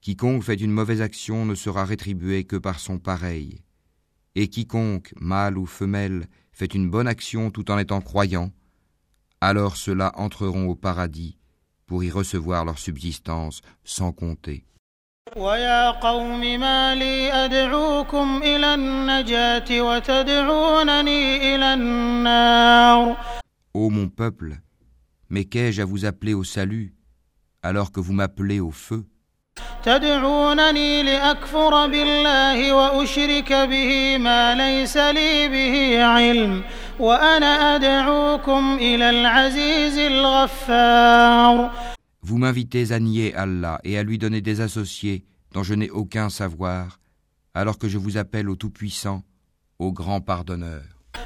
Quiconque 0.00 0.44
fait 0.44 0.54
une 0.54 0.70
mauvaise 0.70 1.02
action 1.02 1.44
ne 1.44 1.54
sera 1.54 1.84
rétribué 1.84 2.44
que 2.44 2.56
par 2.56 2.78
son 2.78 2.98
pareil. 2.98 3.62
Et 4.34 4.48
quiconque, 4.48 5.12
mâle 5.20 5.58
ou 5.58 5.66
femelle, 5.66 6.28
fait 6.52 6.74
une 6.74 6.88
bonne 6.88 7.08
action 7.08 7.50
tout 7.50 7.70
en 7.70 7.78
étant 7.78 8.00
croyant, 8.00 8.52
alors 9.40 9.76
ceux-là 9.76 10.12
entreront 10.16 10.68
au 10.68 10.74
paradis 10.74 11.38
pour 11.86 12.04
y 12.04 12.10
recevoir 12.10 12.64
leur 12.64 12.78
subsistance 12.78 13.62
sans 13.84 14.12
compter. 14.12 14.64
Ô 23.74 23.90
mon 23.90 24.08
peuple, 24.08 24.58
mais 25.28 25.44
qu'ai-je 25.44 25.82
à 25.82 25.84
vous 25.84 26.04
appeler 26.04 26.34
au 26.34 26.44
salut 26.44 26.94
alors 27.62 27.92
que 27.92 28.00
vous 28.00 28.12
m'appelez 28.12 28.60
au 28.60 28.70
feu? 28.70 29.04
تدعونني 29.83 31.03
لأكفر 31.03 31.87
بالله 31.87 32.73
وأشرك 32.73 33.53
به 33.53 34.17
ما 34.17 34.55
ليس 34.55 34.97
لي 34.97 35.47
به 35.49 36.03
علم 36.03 36.63
وأنا 36.99 37.75
أدعوكم 37.75 38.77
إلى 38.81 39.09
العزيز 39.09 39.97
الغفار 39.97 41.71
Vous 42.25 42.37
m'invitez 42.37 42.93
à 42.93 42.99
nier 43.01 43.35
Allah 43.35 43.79
et 43.83 43.97
à 43.97 44.03
lui 44.03 44.17
donner 44.17 44.39
des 44.39 44.61
associés 44.61 45.25
dont 45.51 45.61
je 45.63 45.73
n'ai 45.73 45.89
aucun 45.89 46.29
savoir, 46.29 46.99
alors 47.53 47.77
que 47.77 47.89
je 47.89 47.97
vous 47.97 48.17
appelle 48.17 48.49
au 48.49 48.55
Tout-Puissant, 48.55 49.23
au 49.77 49.91
Grand 49.91 50.21
Pardonneur. 50.21 50.83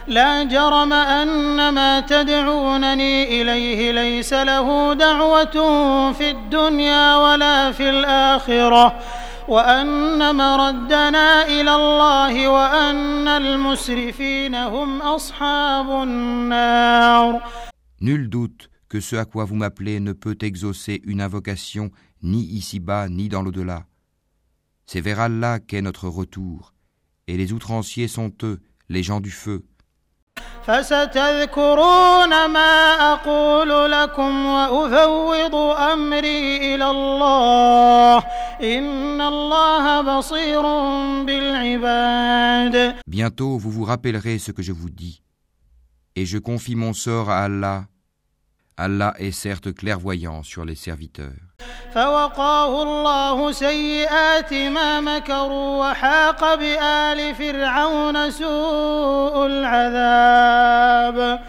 لا 0.07 0.43
جرم 0.43 0.93
أن 0.93 1.69
ما 1.73 1.99
تدعونني 1.99 3.41
إليه 3.41 3.91
ليس 3.91 4.33
له 4.33 4.93
دعوة 4.93 5.57
في 6.13 6.31
الدنيا 6.31 7.17
ولا 7.17 7.71
في 7.71 7.89
الآخرة 7.89 8.99
وأن 9.47 10.35
مردنا 10.35 11.47
إلى 11.47 11.75
الله 11.75 12.47
وأن 12.47 13.27
المسرفين 13.27 14.55
هم 14.55 15.01
أصحاب 15.01 16.03
النار 16.03 17.41
Nul 17.99 18.29
doute 18.29 18.69
que 18.89 18.99
ce 18.99 19.15
à 19.15 19.25
quoi 19.25 19.43
vous 19.45 19.55
m'appelez 19.55 19.99
ne 19.99 20.13
peut 20.13 20.37
exaucer 20.41 21.01
une 21.03 21.19
invocation 21.19 21.89
ni 22.21 22.43
ici-bas 22.43 23.09
ni 23.09 23.27
dans 23.27 23.41
l'au-delà. 23.41 23.85
C'est 24.85 25.01
vers 25.01 25.19
Allah 25.19 25.59
qu'est 25.59 25.81
notre 25.81 26.07
retour, 26.07 26.73
et 27.27 27.35
les 27.37 27.53
outranciers 27.53 28.07
sont 28.07 28.31
eux, 28.43 28.59
les 28.87 29.01
gens 29.03 29.19
du 29.19 29.31
feu. 29.31 29.65
فستذكرون 30.67 32.45
ما 32.45 32.73
أقول 33.13 33.91
لكم 33.91 34.45
وأفوض 34.45 35.55
أمري 35.93 36.75
إلى 36.75 36.89
الله 36.91 38.17
إن 38.61 39.21
الله 39.21 40.01
بصير 40.01 40.61
بالعباد 41.25 42.95
Bientôt 43.07 43.57
vous 43.57 43.71
vous 43.71 43.85
rappellerez 43.85 44.39
ce 44.39 44.51
que 44.51 44.61
je 44.61 44.73
vous 44.73 44.89
dis, 44.89 45.21
et 46.17 46.25
je 46.25 46.37
confie 46.37 46.75
mon 46.75 46.93
sort 46.93 47.29
à 47.29 47.43
Allah. 47.45 47.85
Allah 48.75 49.13
est 49.17 49.31
certes 49.31 49.73
clairvoyant 49.73 50.43
sur 50.43 50.65
les 50.65 50.75
serviteurs. 50.75 51.50
فوقاه 51.94 52.82
الله 52.82 53.52
سيئات 53.52 54.54
ما 54.54 55.00
مكروا 55.00 55.90
وحاق 55.90 56.54
بآل 56.54 57.34
فرعون 57.34 58.30
سوء 58.30 59.46
العذاب 59.46 61.40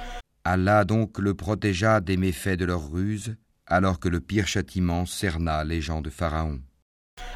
Allah 0.46 0.84
donc 0.84 1.20
le 1.20 1.34
protégea 1.34 2.02
des 2.02 2.18
méfaits 2.18 2.58
de 2.60 2.66
leur 2.66 2.92
ruse, 2.92 3.38
alors 3.66 3.98
que 4.02 4.10
le 4.10 4.20
pire 4.20 4.46
châtiment 4.46 5.06
cerna 5.06 5.64
les 5.64 5.80
gens 5.80 6.02
de 6.02 6.10
Pharaon. 6.10 6.60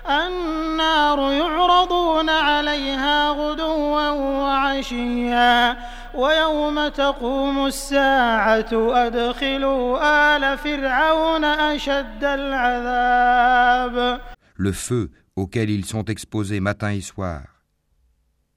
النار 0.10 1.32
يعرضون 1.32 2.30
عليها 2.30 3.30
غدوا 3.30 4.10
وعشيا 4.10 5.78
ويوم 6.17 6.89
تقوم 6.89 7.67
الساعة 7.67 8.71
أدخلوا 9.07 10.37
آل 10.37 10.59
فرعون 10.59 11.45
أشد 11.45 12.25
العذاب 12.25 14.21
Le 14.55 14.73
feu 14.73 15.11
auquel 15.37 15.71
ils 15.71 15.85
sont 15.87 16.05
exposés 16.05 16.61
matin 16.61 16.91
et 16.91 17.01
soir. 17.01 17.65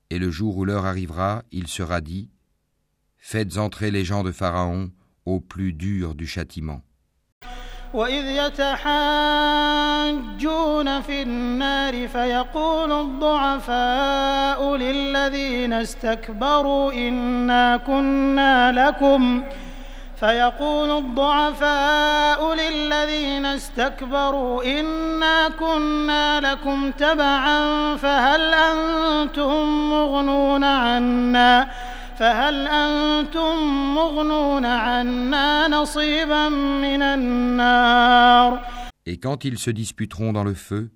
Et 0.09 0.19
le 0.19 0.29
jour 0.29 0.57
où 0.57 0.65
l'heure 0.65 0.85
arrivera, 0.85 1.43
il 1.51 1.67
sera 1.67 2.01
dit 2.01 2.29
Faites 3.17 3.57
entrer 3.57 3.89
les 3.91 4.05
gens 4.05 4.23
de 4.23 4.31
Pharaon 4.31 4.91
au 5.25 5.39
plus 5.39 5.73
dur 5.73 6.13
du 6.13 6.27
châtiment. 6.27 6.81
وإذ 7.94 8.24
يتحاجون 8.26 9.00
في 11.00 11.22
النار 11.22 12.08
فيقول 12.08 12.92
الضعفاء 12.92 14.76
للذين 14.76 15.72
استكبروا 15.72 16.92
إنا 16.92 17.76
كنا 17.76 18.72
لكم. 18.72 19.42
فيقول 20.20 20.90
الضعفاء 20.98 22.54
للذين 22.54 23.46
استكبروا 23.46 24.64
إنا 24.64 25.48
كنا 25.48 26.40
لكم 26.40 26.90
تبعا 26.90 27.96
فهل 27.96 28.54
أنتم 28.54 29.90
مغنون 29.90 30.64
عنا؟ 30.64 31.68
فهل 32.19 32.67
أنتم 32.67 33.55
مغنون 33.95 34.65
عنا 34.65 35.67
نصيبا 35.67 36.49
من 36.49 37.01
النار 37.01 38.59
Et 39.07 39.17
quand 39.19 39.45
ils 39.45 39.59
se 39.59 39.69
disputeront 39.69 40.33
dans 40.33 40.43
le 40.43 40.55
feu, 40.55 40.89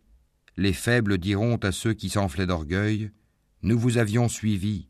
les 0.58 0.74
faibles 0.74 1.20
diront 1.20 1.58
à 1.58 1.72
ceux 1.72 1.94
qui 1.94 2.10
s'enflaient 2.10 2.48
d'orgueil 2.48 3.12
Nous 3.62 3.78
vous 3.78 3.98
avions 3.98 4.28
suivis. 4.30 4.88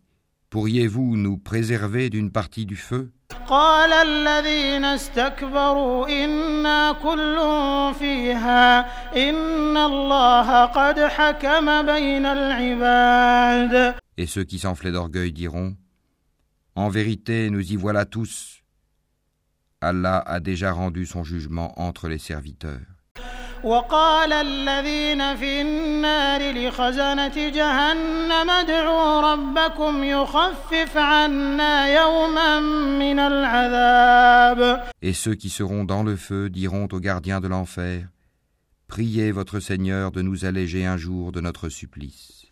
Pourriez-vous 0.50 1.18
nous 1.18 1.38
préserver 1.38 2.10
d'une 2.10 2.32
partie 2.32 2.66
du 2.66 2.76
feu 2.76 3.12
قال 3.48 3.94
الذين 3.94 4.86
استكبروا 4.86 6.08
إنا 6.08 6.92
كل 6.92 7.38
فيها 8.00 8.80
إن 9.30 9.78
الله 9.78 10.66
قد 10.66 11.00
حكم 11.00 11.82
بين 11.86 12.26
العباد 12.26 13.96
Et 14.18 14.26
ceux 14.26 14.44
qui 14.44 14.60
s'enflaient 14.60 14.92
d'orgueil 14.92 15.32
diront 15.32 15.76
En 16.76 16.90
vérité, 16.90 17.50
nous 17.50 17.72
y 17.72 17.76
voilà 17.76 18.06
tous. 18.06 18.64
Allah 19.82 20.18
a 20.20 20.40
déjà 20.40 20.72
rendu 20.72 21.06
son 21.06 21.24
jugement 21.24 21.74
entre 21.80 22.08
les 22.08 22.20
serviteurs. 22.20 22.82
وقال 23.64 24.34
الذين 24.34 25.36
في 25.36 25.62
النار 25.62 26.52
لخزنة 26.52 27.50
جهنم 27.50 28.50
ادعوا 28.50 29.22
ربكم 29.34 30.04
يخفف 30.04 30.98
عنا 30.98 31.88
يوما 32.02 32.60
من 33.00 33.20
العذاب 33.20 34.84
Et 35.02 35.14
ceux 35.14 35.36
qui 35.36 35.50
seront 35.50 35.84
dans 35.84 36.04
le 36.04 36.16
feu 36.16 36.50
diront 36.50 36.88
aux 36.92 37.00
gardiens 37.00 37.42
de 37.42 37.48
l'enfer 37.48 38.08
Priez 38.88 39.32
votre 39.32 39.60
Seigneur 39.60 40.12
de 40.12 40.22
nous 40.22 40.46
alléger 40.46 40.86
un 40.86 40.98
jour 40.98 41.32
de 41.32 41.42
notre 41.42 41.70
supplice. 41.70 42.43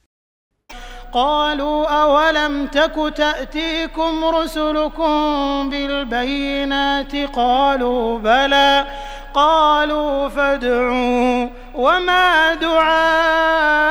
قالوا 1.12 1.88
أولم 1.88 2.68
تك 2.68 3.13
تأتيكم 3.16 4.26
رسلكم 4.26 5.70
بالبينات 5.70 7.16
قالوا 7.16 8.20
بلى 8.20 8.86
قالوا 9.34 10.30
فادعوا 10.30 11.50
وما 11.76 12.54
دعاء 12.54 13.88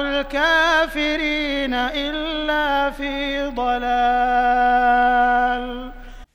الكافرين 0.00 1.74
إلا 1.74 2.90
في 2.90 3.46
ضلال 3.56 4.94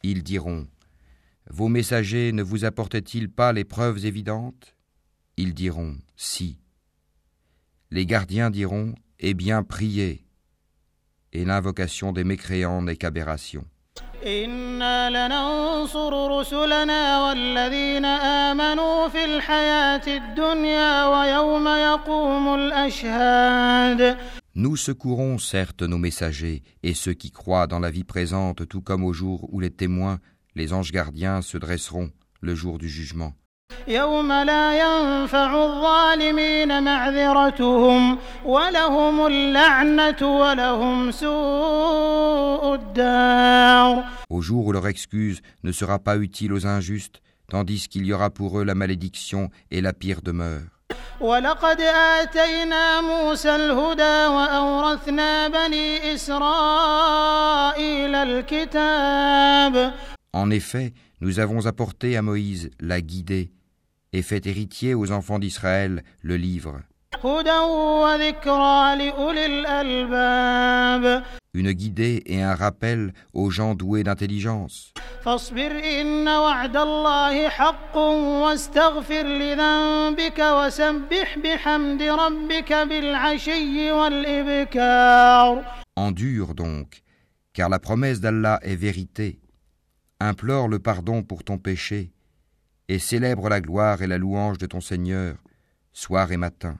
Ils 0.03 0.23
diront 0.23 0.65
Vos 1.49 1.67
messagers 1.67 2.31
ne 2.31 2.43
vous 2.43 2.63
apportaient-ils 2.65 3.29
pas 3.29 3.51
les 3.53 3.65
preuves 3.65 4.05
évidentes 4.05 4.75
Ils 5.37 5.53
diront 5.53 5.95
Si. 6.15 6.57
Les 7.91 8.05
gardiens 8.05 8.49
diront 8.49 8.93
et 9.18 9.34
bien 9.34 9.62
prier, 9.62 10.24
et 11.32 11.44
l'invocation 11.44 12.12
des 12.12 12.24
mécréants 12.24 12.82
n'est 12.82 12.96
qu'aberration. 12.96 13.64
Nous 24.54 24.76
secourons 24.76 25.38
certes 25.38 25.82
nos 25.82 25.98
messagers 25.98 26.62
et 26.82 26.94
ceux 26.94 27.12
qui 27.12 27.30
croient 27.30 27.66
dans 27.66 27.80
la 27.80 27.90
vie 27.90 28.04
présente, 28.04 28.66
tout 28.68 28.80
comme 28.80 29.04
au 29.04 29.12
jour 29.12 29.46
où 29.52 29.60
les 29.60 29.70
témoins, 29.70 30.20
les 30.54 30.72
anges 30.72 30.92
gardiens, 30.92 31.42
se 31.42 31.58
dresseront 31.58 32.10
le 32.40 32.54
jour 32.54 32.78
du 32.78 32.88
jugement. 32.88 33.34
يوم 33.87 34.31
لا 34.31 34.79
ينفع 34.79 35.63
الظالمين 35.65 36.83
معذرتهم 36.83 38.17
ولهم 38.45 39.25
اللعنة 39.27 40.39
ولهم 40.39 41.11
سوء 41.11 42.73
الدار 42.75 44.03
Au 44.29 44.41
jour 44.41 44.65
où 44.67 44.71
leur 44.71 44.87
excuse 44.87 45.41
ne 45.63 45.71
sera 45.71 45.97
pas 45.99 46.17
utile 46.17 46.53
aux 46.53 46.67
injustes, 46.67 47.21
tandis 47.49 47.87
qu'il 47.89 48.05
y 48.05 48.13
aura 48.13 48.29
pour 48.29 48.59
eux 48.59 48.63
la 48.63 48.75
malédiction 48.75 49.49
et 49.71 49.81
la 49.81 49.93
pire 49.93 50.21
demeure. 50.21 50.61
ولقد 51.21 51.81
آتينا 51.81 53.01
موسى 53.01 53.55
الهدى 53.55 54.27
وأورثنا 54.27 55.47
بني 55.47 56.13
إسرائيل 57.19 58.15
الكتاب 58.15 59.93
En 60.33 60.51
effet, 60.51 60.93
nous 61.24 61.40
avons 61.40 61.64
apporté 61.64 62.18
à 62.18 62.22
Moïse 62.22 62.68
la 62.80 63.00
guidée 63.00 63.50
et 64.12 64.20
fait 64.20 64.44
héritier 64.46 64.92
aux 64.92 65.10
enfants 65.10 65.38
d'Israël 65.38 66.04
le 66.20 66.36
livre. 66.36 66.82
Une 71.54 71.72
guidée 71.72 72.22
et 72.26 72.42
un 72.42 72.54
rappel 72.54 73.14
aux 73.32 73.48
gens 73.48 73.74
doués 73.74 74.04
d'intelligence. 74.04 74.92
Endure 85.96 86.54
donc, 86.54 87.02
car 87.54 87.70
la 87.70 87.78
promesse 87.78 88.20
d'Allah 88.20 88.60
est 88.62 88.76
vérité 88.76 89.38
Implore 90.23 90.67
le 90.67 90.79
pardon 90.79 91.23
pour 91.23 91.43
ton 91.43 91.57
péché 91.57 92.11
et 92.89 92.99
célèbre 92.99 93.47
la 93.49 93.61
gloire 93.61 94.01
et 94.01 94.07
la 94.07 94.17
louange 94.17 94.57
de 94.57 94.65
ton 94.65 94.81
Seigneur, 94.81 95.35
soir 95.93 96.31
et 96.31 96.37
matin. 96.37 96.77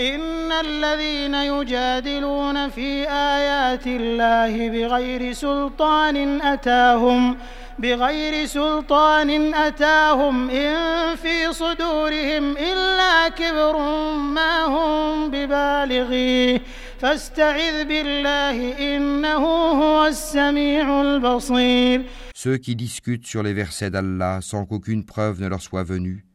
إن 0.00 0.52
الذين 0.52 1.34
يجادلون 1.34 2.68
في 2.68 3.08
آيات 3.08 3.86
الله 3.86 4.68
بغير 4.68 5.32
سلطان 5.32 6.42
أتاهم 6.42 7.36
بغير 7.78 8.46
سلطان 8.46 9.54
أتاهم 9.54 10.50
إن 10.50 11.16
في 11.16 11.52
صدورهم 11.52 12.56
إلا 12.56 13.28
كبر 13.28 13.76
ما 14.16 14.64
هم 14.64 15.30
ببالغيه 15.30 16.62
فاستعذ 17.00 17.84
بالله 17.84 18.78
إنه 18.78 19.44
هو 19.82 20.06
السميع 20.06 21.02
البصير 21.02 22.02
Ceux 22.41 22.55
qui 22.55 22.77
discutent 22.77 23.27
sur 23.27 23.43
les 23.43 23.51
versets 23.51 23.89
d'Allah 23.89 24.39
sans 24.41 24.65
qu'aucune 24.65 25.05
preuve 25.05 25.41
ne 25.41 25.47
leur 25.49 25.61
soit 25.61 25.83
venue, 25.83 26.25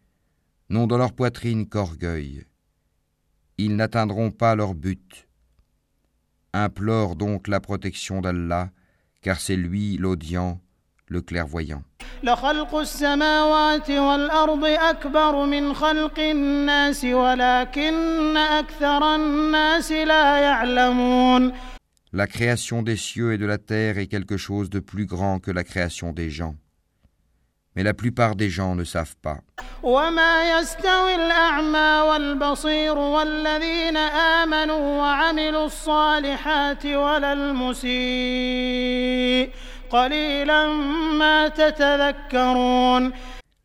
n'ont 0.68 0.86
dans 0.86 0.98
leur 0.98 1.14
poitrine 1.14 1.66
qu'orgueil. 1.66 2.44
Ils 3.56 3.74
n'atteindront 3.74 4.30
pas 4.30 4.54
leur 4.54 4.74
but. 4.74 5.26
Implore 6.52 7.16
donc 7.16 7.48
la 7.48 7.58
protection 7.58 8.20
d'Allah, 8.20 8.68
car 9.22 9.40
c'est 9.40 9.56
lui 9.56 9.96
l'audient, 9.96 10.60
le 11.08 11.22
clairvoyant. 11.22 11.82
La 22.16 22.28
création 22.28 22.84
des 22.84 22.96
cieux 22.96 23.32
et 23.32 23.38
de 23.38 23.44
la 23.44 23.58
terre 23.58 23.98
est 23.98 24.06
quelque 24.06 24.36
chose 24.36 24.70
de 24.70 24.78
plus 24.78 25.04
grand 25.04 25.40
que 25.40 25.50
la 25.50 25.64
création 25.64 26.12
des 26.12 26.30
gens. 26.30 26.54
Mais 27.74 27.82
la 27.82 27.92
plupart 27.92 28.36
des 28.36 28.50
gens 28.50 28.76
ne 28.76 28.84
savent 28.84 29.16
pas. 29.16 29.40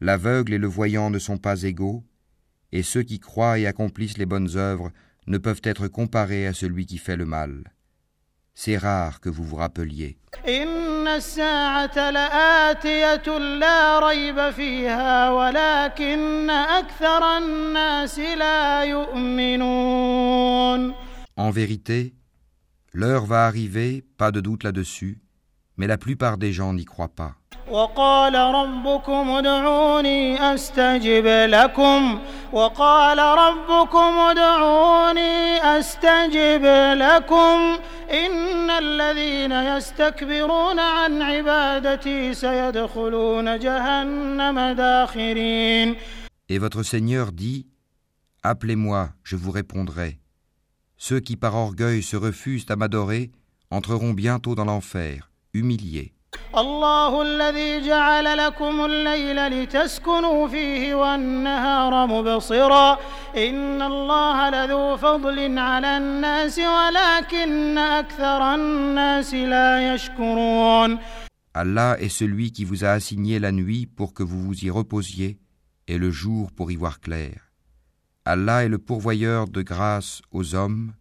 L'aveugle 0.01 0.53
et 0.53 0.57
le 0.57 0.67
voyant 0.67 1.11
ne 1.11 1.19
sont 1.19 1.37
pas 1.37 1.61
égaux, 1.61 2.03
et 2.71 2.81
ceux 2.81 3.03
qui 3.03 3.19
croient 3.19 3.59
et 3.59 3.67
accomplissent 3.67 4.17
les 4.17 4.25
bonnes 4.25 4.57
œuvres 4.57 4.89
ne 5.27 5.37
peuvent 5.37 5.61
être 5.63 5.87
comparés 5.87 6.47
à 6.47 6.53
celui 6.53 6.87
qui 6.87 6.97
fait 6.97 7.15
le 7.15 7.27
mal 7.27 7.63
c'est 8.61 8.75
rare 8.75 9.21
que 9.21 9.29
vous 9.29 9.45
vous 9.45 9.55
rappeliez. 9.55 10.17
En 21.37 21.51
vérité, 21.51 22.13
l'heure 22.91 23.25
va 23.25 23.45
arriver, 23.45 24.03
pas 24.17 24.31
de 24.31 24.41
doute 24.41 24.65
là-dessus, 24.65 25.21
mais 25.78 25.86
la 25.86 25.98
plupart 25.98 26.38
des 26.38 26.52
gens 26.52 26.72
n'y 26.72 26.84
croient 26.84 27.14
pas. 27.14 27.34
وقال 27.70 28.34
ربكم 28.34 29.30
ادعوني 29.30 30.54
أستجب 30.54 31.26
لكم 31.26 32.18
وقال 32.52 33.18
ربكم 33.18 34.18
ادعوني 34.30 35.58
أستجب 35.78 36.64
لكم 36.94 37.78
إن 38.10 38.70
الذين 38.70 39.52
يستكبرون 39.52 40.78
عن 40.78 41.22
عبادتي 41.22 42.34
سيدخلون 42.34 43.58
جهنم 43.58 44.72
داخرين 44.72 45.96
Et 46.50 46.58
votre 46.58 46.82
Seigneur 46.82 47.32
dit 47.32 47.66
Appelez-moi, 48.42 49.08
je 49.22 49.36
vous 49.36 49.50
répondrai. 49.50 50.18
Ceux 50.98 51.20
qui 51.20 51.36
par 51.36 51.54
orgueil 51.54 52.02
se 52.02 52.16
refusent 52.16 52.66
à 52.68 52.76
m'adorer 52.76 53.30
entreront 53.70 54.12
bientôt 54.12 54.54
dans 54.54 54.66
l'enfer, 54.66 55.27
humiliés. 55.54 56.14
الله 56.56 57.22
الذي 57.22 57.86
جعل 57.86 58.38
لكم 58.38 58.84
الليل 58.84 59.48
لتسكنوا 59.48 60.48
فيه 60.48 60.94
والنهار 60.94 62.06
مبصرا 62.06 62.98
إن 63.36 63.82
الله 63.82 64.50
لذو 64.50 64.96
فضل 64.96 65.58
على 65.58 65.96
الناس 65.96 66.58
ولكن 66.58 67.78
أكثر 67.78 68.54
الناس 68.54 69.34
لا 69.34 69.94
يشكرون 69.94 70.98
Allah 71.56 71.96
est 72.00 72.08
celui 72.08 72.50
qui 72.50 72.64
vous 72.64 72.84
a 72.84 72.90
assigné 72.90 73.38
la 73.38 73.52
nuit 73.52 73.86
pour 73.86 74.12
que 74.12 74.24
vous 74.24 74.42
vous 74.42 74.64
y 74.64 74.70
reposiez 74.70 75.38
et 75.86 75.98
le 75.98 76.10
jour 76.10 76.50
pour 76.50 76.72
y 76.72 76.76
voir 76.76 76.98
clair. 76.98 77.52
Allah 78.24 78.64
est 78.64 78.68
le 78.68 78.78
pourvoyeur 78.78 79.46
de 79.46 79.62
grâce 79.62 80.20
aux 80.32 80.56
hommes, 80.56 80.94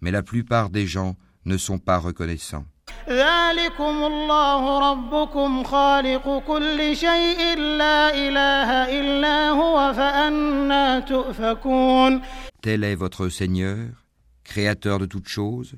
mais 0.00 0.12
la 0.12 0.22
plupart 0.22 0.70
des 0.70 0.86
gens 0.86 1.16
ne 1.44 1.56
sont 1.56 1.78
pas 1.78 1.98
reconnaissants. 1.98 2.66
ذلكم 3.08 4.04
الله 4.04 4.90
ربكم 4.90 5.64
خالق 5.64 6.42
كل 6.46 6.96
شيء 6.96 7.58
لا 7.58 8.14
إله 8.14 8.70
إلا 9.00 9.48
هو 9.50 9.92
فأنا 9.92 11.00
تؤفكون 11.00 12.20
Tel 12.62 12.84
est 12.84 12.94
votre 12.94 13.28
Seigneur, 13.30 14.04
créateur 14.44 14.98
de 14.98 15.06
toutes 15.06 15.28
choses, 15.28 15.74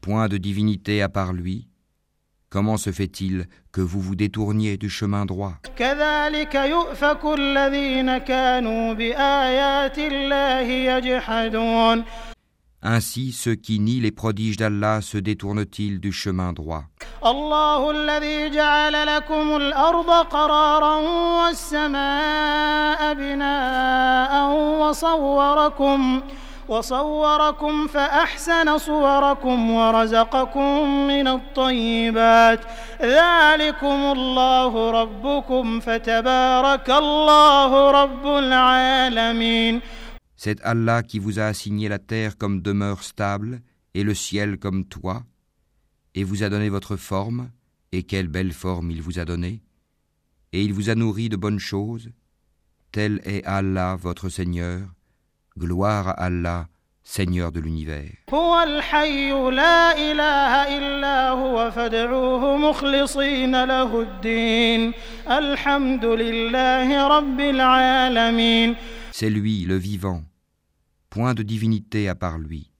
point 0.00 0.28
de 0.28 0.36
divinité 0.36 1.02
à 1.02 1.08
part 1.08 1.32
lui. 1.32 1.68
Comment 2.48 2.76
se 2.76 2.92
fait-il 2.92 3.46
que 3.72 3.80
vous 3.80 4.00
vous 4.00 4.14
détourniez 4.14 4.76
du 4.76 4.88
chemin 4.88 5.26
droit 5.26 5.54
Ainsi 12.83 13.31
ceux 13.31 13.53
qui 13.53 13.79
nient 13.79 14.01
les 14.01 14.09
prodiges 14.11 14.57
d'Allah 14.57 15.01
se 15.01 15.19
détournent-ils 15.19 15.99
du 15.99 16.11
chemin 16.11 16.51
droit? 16.51 16.83
الله 17.25 17.91
الذي 17.91 18.49
جعل 18.49 19.05
لكم 19.07 19.55
الأرض 19.55 20.09
قرارا 20.09 20.95
والسماء 21.45 23.13
بناء 23.13 24.51
وصوركم 24.81 26.21
وصوركم 26.69 27.87
فأحسن 27.87 28.77
صوركم 28.77 29.71
ورزقكم 29.71 30.89
من 31.07 31.27
الطيبات 31.27 32.59
ذلكم 33.01 34.11
الله 34.11 34.91
ربكم 34.91 35.79
فتبارك 35.79 36.89
الله 36.89 37.91
رب 37.91 38.25
العالمين 38.27 39.81
C'est 40.43 40.59
Allah 40.63 41.03
qui 41.03 41.19
vous 41.19 41.37
a 41.37 41.43
assigné 41.43 41.87
la 41.87 41.99
terre 41.99 42.35
comme 42.35 42.63
demeure 42.63 43.03
stable 43.03 43.61
et 43.93 44.01
le 44.01 44.15
ciel 44.15 44.57
comme 44.57 44.85
toit, 44.85 45.21
et 46.15 46.23
vous 46.23 46.41
a 46.41 46.49
donné 46.49 46.67
votre 46.67 46.95
forme, 46.95 47.51
et 47.91 48.01
quelle 48.01 48.27
belle 48.27 48.51
forme 48.51 48.89
il 48.89 49.03
vous 49.03 49.19
a 49.19 49.25
donnée, 49.25 49.61
et 50.51 50.63
il 50.63 50.73
vous 50.73 50.89
a 50.89 50.95
nourri 50.95 51.29
de 51.29 51.35
bonnes 51.35 51.59
choses. 51.59 52.09
Tel 52.91 53.21
est 53.23 53.45
Allah, 53.45 53.95
votre 53.95 54.29
Seigneur. 54.29 54.81
Gloire 55.59 56.07
à 56.07 56.13
Allah, 56.13 56.69
Seigneur 57.03 57.51
de 57.51 57.59
l'univers. 57.59 58.09
C'est 69.11 69.29
lui, 69.29 69.65
le 69.65 69.75
vivant 69.75 70.23
point 71.11 71.33
de 71.33 71.43
divinité 71.43 72.07
à 72.07 72.15
part 72.15 72.39
lui. 72.39 72.71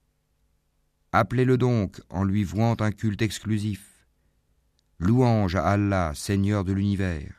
Appelez-le 1.11 1.57
donc 1.57 1.99
en 2.09 2.23
lui 2.23 2.45
vouant 2.45 2.77
un 2.79 2.91
culte 2.91 3.21
exclusif. 3.21 4.07
Louange 4.99 5.55
à 5.55 5.65
Allah, 5.65 6.13
Seigneur 6.15 6.63
de 6.63 6.71
l'univers. 6.71 7.33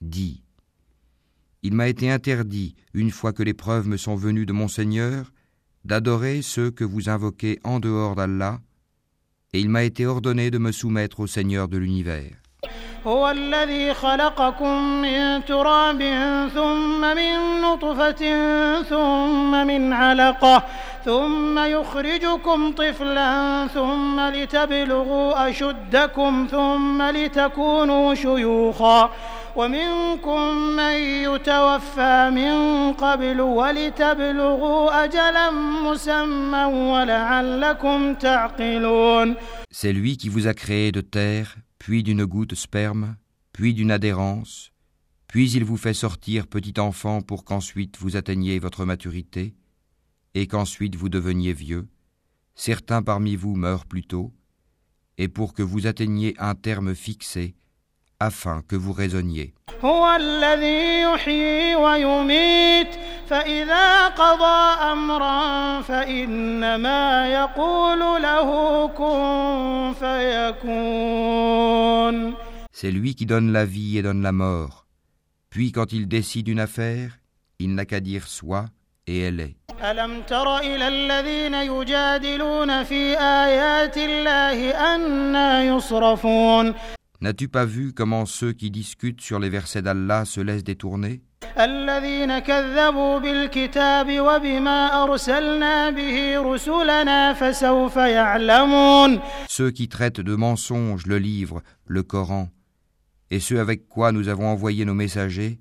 Dis, 0.00 0.42
il 1.62 1.74
m'a 1.74 1.86
été 1.86 2.10
interdit, 2.10 2.74
une 2.94 3.12
fois 3.12 3.32
que 3.32 3.44
les 3.44 3.54
preuves 3.54 3.86
me 3.86 3.96
sont 3.96 4.16
venues 4.16 4.46
de 4.46 4.52
mon 4.52 4.66
Seigneur, 4.66 5.30
d'adorer 5.85 6.41
ceux 6.41 6.71
que 6.71 6.83
vous 6.83 7.09
invoquez 7.09 7.59
en 7.63 7.79
dehors 7.79 8.15
d'Allah, 8.15 8.59
et 9.53 9.59
il 9.59 9.69
m'a 9.69 9.83
été 9.83 10.05
ordonné 10.05 10.49
de 10.51 10.57
me 10.57 10.71
soumettre 10.71 11.19
au 11.19 11.27
Seigneur 11.27 11.67
de 11.67 11.77
l'univers. 11.77 12.43
هو 13.07 13.29
الذي 13.29 13.93
خلقكم 13.93 15.01
من 15.01 15.45
تراب 15.45 16.01
ثم 16.53 17.01
من 17.01 17.61
نطفة 17.61 18.23
ثم 18.81 19.67
من 19.67 19.93
علقة 19.93 20.63
ثم 21.05 21.59
يخرجكم 21.59 22.71
طفلا 22.71 23.67
ثم 23.67 24.19
لتبلغوا 24.19 25.49
أشدكم 25.49 26.47
ثم 26.51 27.01
لتكونوا 27.01 28.13
شيوخا 28.13 29.09
ومنكم 29.55 30.53
من 30.75 30.93
يتوفى 30.93 32.29
من 32.33 32.53
قبل 32.93 33.41
ولتبلغوا 33.41 35.03
أجلا 35.03 35.51
مسمى 35.51 36.65
ولعلكم 36.65 38.13
تعقلون 38.13 39.35
C'est 39.71 39.93
lui 39.93 40.17
qui 40.17 40.29
vous 40.29 40.47
a 40.47 40.53
créé 40.53 40.91
de 40.91 41.01
terre, 41.01 41.55
puis 41.77 42.03
d'une 42.03 42.25
goutte 42.25 42.55
sperme, 42.55 43.15
puis 43.51 43.73
d'une 43.73 43.91
adhérence, 43.91 44.71
puis 45.27 45.51
il 45.51 45.63
vous 45.63 45.77
fait 45.77 45.93
sortir 45.93 46.47
petit 46.47 46.79
enfant 46.79 47.21
pour 47.21 47.43
qu'ensuite 47.43 47.97
vous 47.99 48.15
atteigniez 48.15 48.59
votre 48.59 48.85
maturité, 48.85 49.55
et 50.35 50.47
qu'ensuite 50.47 50.95
vous 50.95 51.09
deveniez 51.09 51.53
vieux. 51.53 51.87
Certains 52.55 53.03
parmi 53.03 53.35
vous 53.35 53.55
meurent 53.55 53.85
plus 53.85 54.03
tôt, 54.03 54.31
et 55.17 55.27
pour 55.27 55.53
que 55.53 55.63
vous 55.63 55.87
atteigniez 55.87 56.35
un 56.39 56.55
terme 56.55 56.95
fixé, 56.95 57.55
afin 58.19 58.61
que 58.67 58.75
vous 58.75 58.93
raisonniez. 58.93 59.53
هو 59.83 60.15
الذي 60.15 61.01
يحيي 61.01 61.75
ويميت 61.75 62.87
فإذا 63.27 64.07
قضى 64.07 64.81
أمرا 64.91 65.81
فإنما 65.81 67.33
يقول 67.33 67.99
له 67.99 68.87
كن 68.87 69.93
فيكون 71.03 72.33
C'est 72.71 72.91
lui 72.91 73.15
qui 73.15 73.25
donne 73.25 73.51
la 73.51 73.65
vie 73.65 73.97
et 73.97 74.01
donne 74.01 74.21
la 74.21 74.31
mort. 74.31 74.85
Puis 75.49 75.71
quand 75.71 75.93
il 75.93 76.07
décide 76.07 76.47
une 76.47 76.59
affaire, 76.59 77.19
il 77.59 77.75
n'a 77.75 77.85
qu'à 77.85 77.99
dire 77.99 78.27
soit, 78.27 78.65
et 79.07 79.19
elle 79.19 79.39
est. 79.39 79.55
ألم 79.83 80.21
تر 80.21 80.57
إلى 80.57 80.87
الذين 80.87 81.53
يجادلون 81.53 82.83
في 82.83 83.19
آيات 83.19 83.97
الله 83.97 84.71
أنا 84.95 85.63
يصرفون 85.63 86.73
N'as-tu 87.20 87.48
pas 87.48 87.64
vu 87.64 87.92
comment 87.92 88.26
ceux 88.26 88.52
qui 88.52 88.70
discutent 88.70 89.20
sur 89.20 89.40
les 89.40 89.48
versets 89.48 89.82
d'Allah 89.82 90.24
se 90.24 90.40
laissent 90.40 90.62
détourner? 90.62 91.20
Ceux 99.48 99.70
qui 99.72 99.88
traitent 99.88 100.20
de 100.20 100.34
mensonges 100.36 101.06
le 101.06 101.18
livre, 101.18 101.62
le 101.86 102.02
Coran, 102.04 102.50
et 103.30 103.40
ceux 103.40 103.58
avec 103.58 103.88
quoi 103.88 104.12
nous 104.12 104.28
avons 104.28 104.46
envoyé 104.46 104.84
nos 104.84 104.94
messagers, 104.94 105.58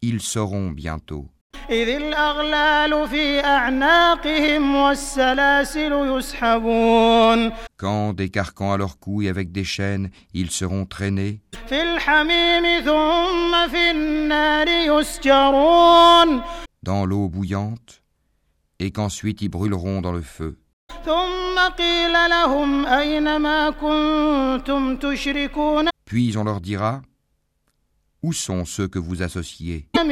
ils 0.00 0.22
sauront 0.22 0.70
bientôt. 0.70 1.28
إذ 1.69 1.89
الأغلال 1.89 3.07
في 3.07 3.45
أعناقهم 3.45 4.75
والسلاسل 4.75 6.17
يسحبون 6.17 7.51
Quand, 7.77 8.13
des 8.13 8.29
carcans 8.29 8.73
à 8.73 8.77
leurs 8.77 8.99
couilles 8.99 9.29
avec 9.29 9.51
des 9.51 9.63
chaînes, 9.63 10.09
ils 10.33 10.51
seront 10.51 10.85
traînés, 10.85 11.39
في 11.69 11.81
الحميم 11.81 12.81
ثم 12.85 13.67
في 13.71 13.91
النار 13.91 14.67
يسجرون 14.67 16.41
dans 16.83 17.05
l'eau 17.05 17.29
bouillante, 17.29 18.01
et 18.79 18.91
qu'ensuite 18.91 19.41
ils 19.41 19.49
brûleront 19.49 20.01
dans 20.01 20.11
le 20.11 20.21
feu. 20.21 20.57
ثم 21.05 21.59
قيل 21.77 22.13
لهم 22.29 22.85
أين 22.85 23.37
ما 23.37 23.69
كنتم 23.69 24.97
تشركون 24.97 25.89
Puis 26.05 26.37
on 26.37 26.43
leur 26.43 26.59
dira 26.59 27.01
Où 28.23 28.33
sont 28.33 28.65
ceux 28.65 28.87
que 28.87 28.99
vous 28.99 29.23
associez 29.23 29.87
من 29.97 30.11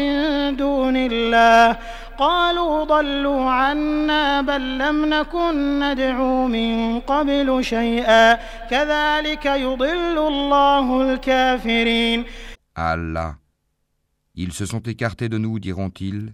دون 0.55 0.95
الله 0.95 1.77
قالوا 2.17 2.83
ضلوا 2.83 3.49
عنا 3.51 4.41
بل 4.41 4.77
لم 4.77 5.05
نكن 5.05 5.79
ندعو 5.79 6.47
من 6.47 6.99
قبل 6.99 7.63
شيئا 7.63 8.33
كذلك 8.69 9.45
يضل 9.45 10.17
الله 10.17 11.01
الكافرين 11.01 12.25
À 12.75 12.91
Allah. 12.91 13.35
Ils 14.35 14.53
se 14.53 14.65
sont 14.65 14.79
écartés 14.93 15.27
de 15.27 15.37
nous, 15.37 15.59
diront-ils, 15.59 16.33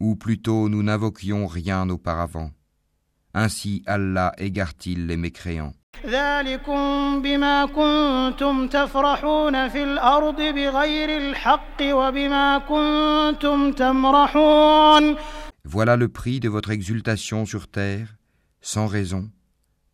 ou 0.00 0.16
plutôt 0.16 0.68
nous 0.70 0.82
n'invoquions 0.82 1.46
rien 1.46 1.88
auparavant. 1.90 2.50
Ainsi 3.34 3.82
Allah 3.86 4.32
égare-t-il 4.38 5.06
les 5.06 5.18
mécréants. 5.18 5.74
ذلكم 6.05 7.21
بما 7.21 7.65
كنتم 7.65 8.67
تفرحون 8.67 9.67
في 9.69 9.83
الأرض 9.83 10.41
بغير 10.41 11.09
الحق 11.17 11.81
وبما 11.81 12.57
كنتم 12.57 13.71
تمرحون 13.71 15.15
Voilà 15.67 15.95
le 15.95 16.07
prix 16.07 16.39
de 16.39 16.47
votre 16.47 16.69
exultation 16.69 17.45
sur 17.45 17.67
terre, 17.67 18.07
sans 18.61 18.85
raison, 18.87 19.23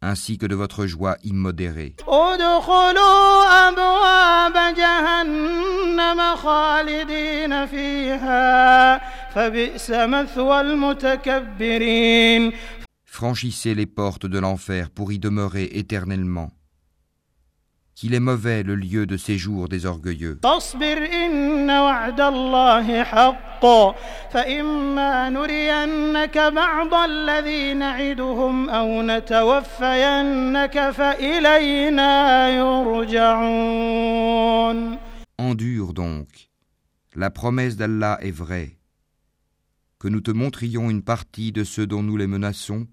ainsi 0.01 0.37
que 0.37 0.45
de 0.45 0.55
votre 0.55 0.85
joie 0.85 1.15
immodérée. 1.23 1.95
ادخلوا 2.07 3.69
أبواب 3.69 4.75
جهنم 4.75 6.35
خالدين 6.35 7.65
فيها 7.65 9.01
فبئس 9.35 9.89
مثوى 9.91 10.61
المتكبرين 10.61 12.51
Franchissez 13.10 13.74
les 13.74 13.86
portes 13.86 14.26
de 14.26 14.38
l'enfer 14.38 14.90
pour 14.90 15.10
y 15.12 15.18
demeurer 15.18 15.70
éternellement. 15.72 16.50
Qu'il 17.94 18.12
est 18.12 18.20
mauvais 18.20 18.62
le 18.62 18.74
lieu 18.74 19.06
de 19.06 19.16
séjour 19.16 19.68
des 19.70 19.86
orgueilleux. 19.86 20.38
فاصبر 20.42 20.98
إن 21.12 21.70
وعد 21.70 22.20
الله 22.20 23.04
حق 23.04 23.66
فإما 24.30 25.30
نرينك 25.30 26.38
بعض 26.38 26.94
الذي 26.94 27.74
نعدهم 27.74 28.68
أو 28.68 29.02
نتوفينك 29.02 30.90
فإلينا 30.90 32.48
يرجعون 33.86 34.98
Endure 35.38 35.92
donc. 35.94 36.50
La 37.14 37.30
promesse 37.30 37.76
d'Allah 37.76 38.18
est 38.20 38.30
vraie. 38.30 38.76
Que 39.98 40.08
nous 40.08 40.20
te 40.20 40.30
montrions 40.30 40.90
une 40.90 41.02
partie 41.02 41.50
de 41.50 41.64
ceux 41.64 41.86
dont 41.86 42.02
nous 42.02 42.18
les 42.18 42.26
menaçons, 42.26 42.86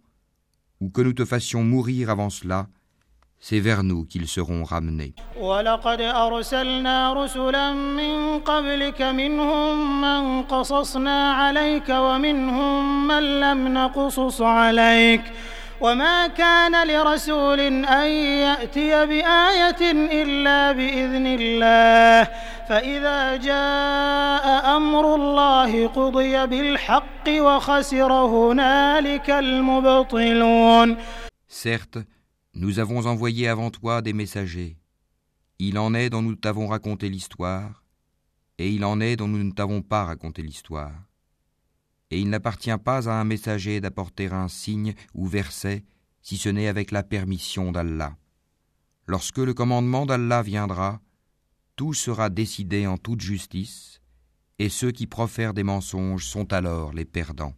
ou 0.82 0.90
que 0.90 1.02
nous 1.02 1.14
te 1.14 1.26
fassions 1.26 1.64
mourir 1.64 2.10
avant 2.10 2.30
cela, 2.30 2.68
c'est 3.40 3.60
vers 3.60 3.84
nous 3.84 4.06
qu'ils 4.06 4.28
seront 4.28 4.64
ramenés. 4.64 5.14
ولقد 5.40 6.02
أرسلنا 6.02 7.14
رسلا 7.14 7.74
من 7.74 8.40
قبلك 8.40 9.02
منهم 9.02 10.02
من 10.02 10.44
قصصنا 10.44 11.32
عليك 11.34 11.90
ومنهم 11.90 13.08
من 13.08 13.40
لم 13.40 13.74
نقصص 13.74 14.42
عليك 14.42 15.22
وما 15.82 16.28
كان 16.28 16.88
لرسول 16.88 17.60
أن 17.86 18.08
يأتي 18.46 19.06
بآية 19.06 19.92
إلا 20.24 20.72
بإذن 20.72 21.28
الله 21.28 22.30
فإذا 22.70 23.36
جاء 23.36 24.78
أمر 24.78 25.16
الله 25.16 25.88
قضي 25.88 26.48
بالحق 26.48 27.28
وخسر 27.30 28.12
هنالك 28.14 29.30
المبطلون 29.30 30.98
Certes, 31.48 32.00
nous 32.56 32.80
avons 32.80 33.06
envoyé 33.06 33.48
avant 33.48 33.70
toi 33.70 34.02
des 34.02 34.14
messagers. 34.14 34.78
Il 35.60 35.78
en 35.78 35.94
est 35.94 36.10
dont 36.10 36.22
nous 36.22 36.36
t'avons 36.36 36.68
raconté 36.68 37.10
l'histoire, 37.10 37.84
et 38.58 38.70
il 38.70 38.84
en 38.84 39.00
est 39.00 39.16
dont 39.16 39.28
nous 39.28 39.44
ne 39.44 39.52
t'avons 39.52 39.82
pas 39.82 40.04
raconté 40.04 40.42
l'histoire. 40.42 40.94
et 42.11 42.19
il 42.21 42.31
n'appartient 42.31 42.77
pas 42.83 43.09
à 43.09 43.13
un 43.13 43.25
messager 43.25 43.81
d'apporter 43.81 44.27
un 44.27 44.49
signe 44.49 44.95
ou 45.15 45.27
verset, 45.27 45.85
si 46.23 46.37
ce 46.37 46.49
n'est 46.49 46.69
avec 46.69 46.91
la 46.91 47.03
permission 47.03 47.73
d'Allah. 47.73 48.17
Lorsque 49.07 49.39
le 49.39 49.55
commandement 49.55 50.07
d'Allah 50.07 50.43
viendra, 50.43 51.01
tout 51.77 51.95
sera 51.95 52.29
décidé 52.29 52.87
en 52.87 52.99
toute 52.99 53.21
justice, 53.21 54.01
et 54.59 54.69
ceux 54.69 54.91
qui 54.91 55.07
profèrent 55.07 55.55
des 55.55 55.63
mensonges 55.63 56.25
sont 56.25 56.53
alors 56.53 56.93
les 56.93 57.05
perdants. 57.05 57.55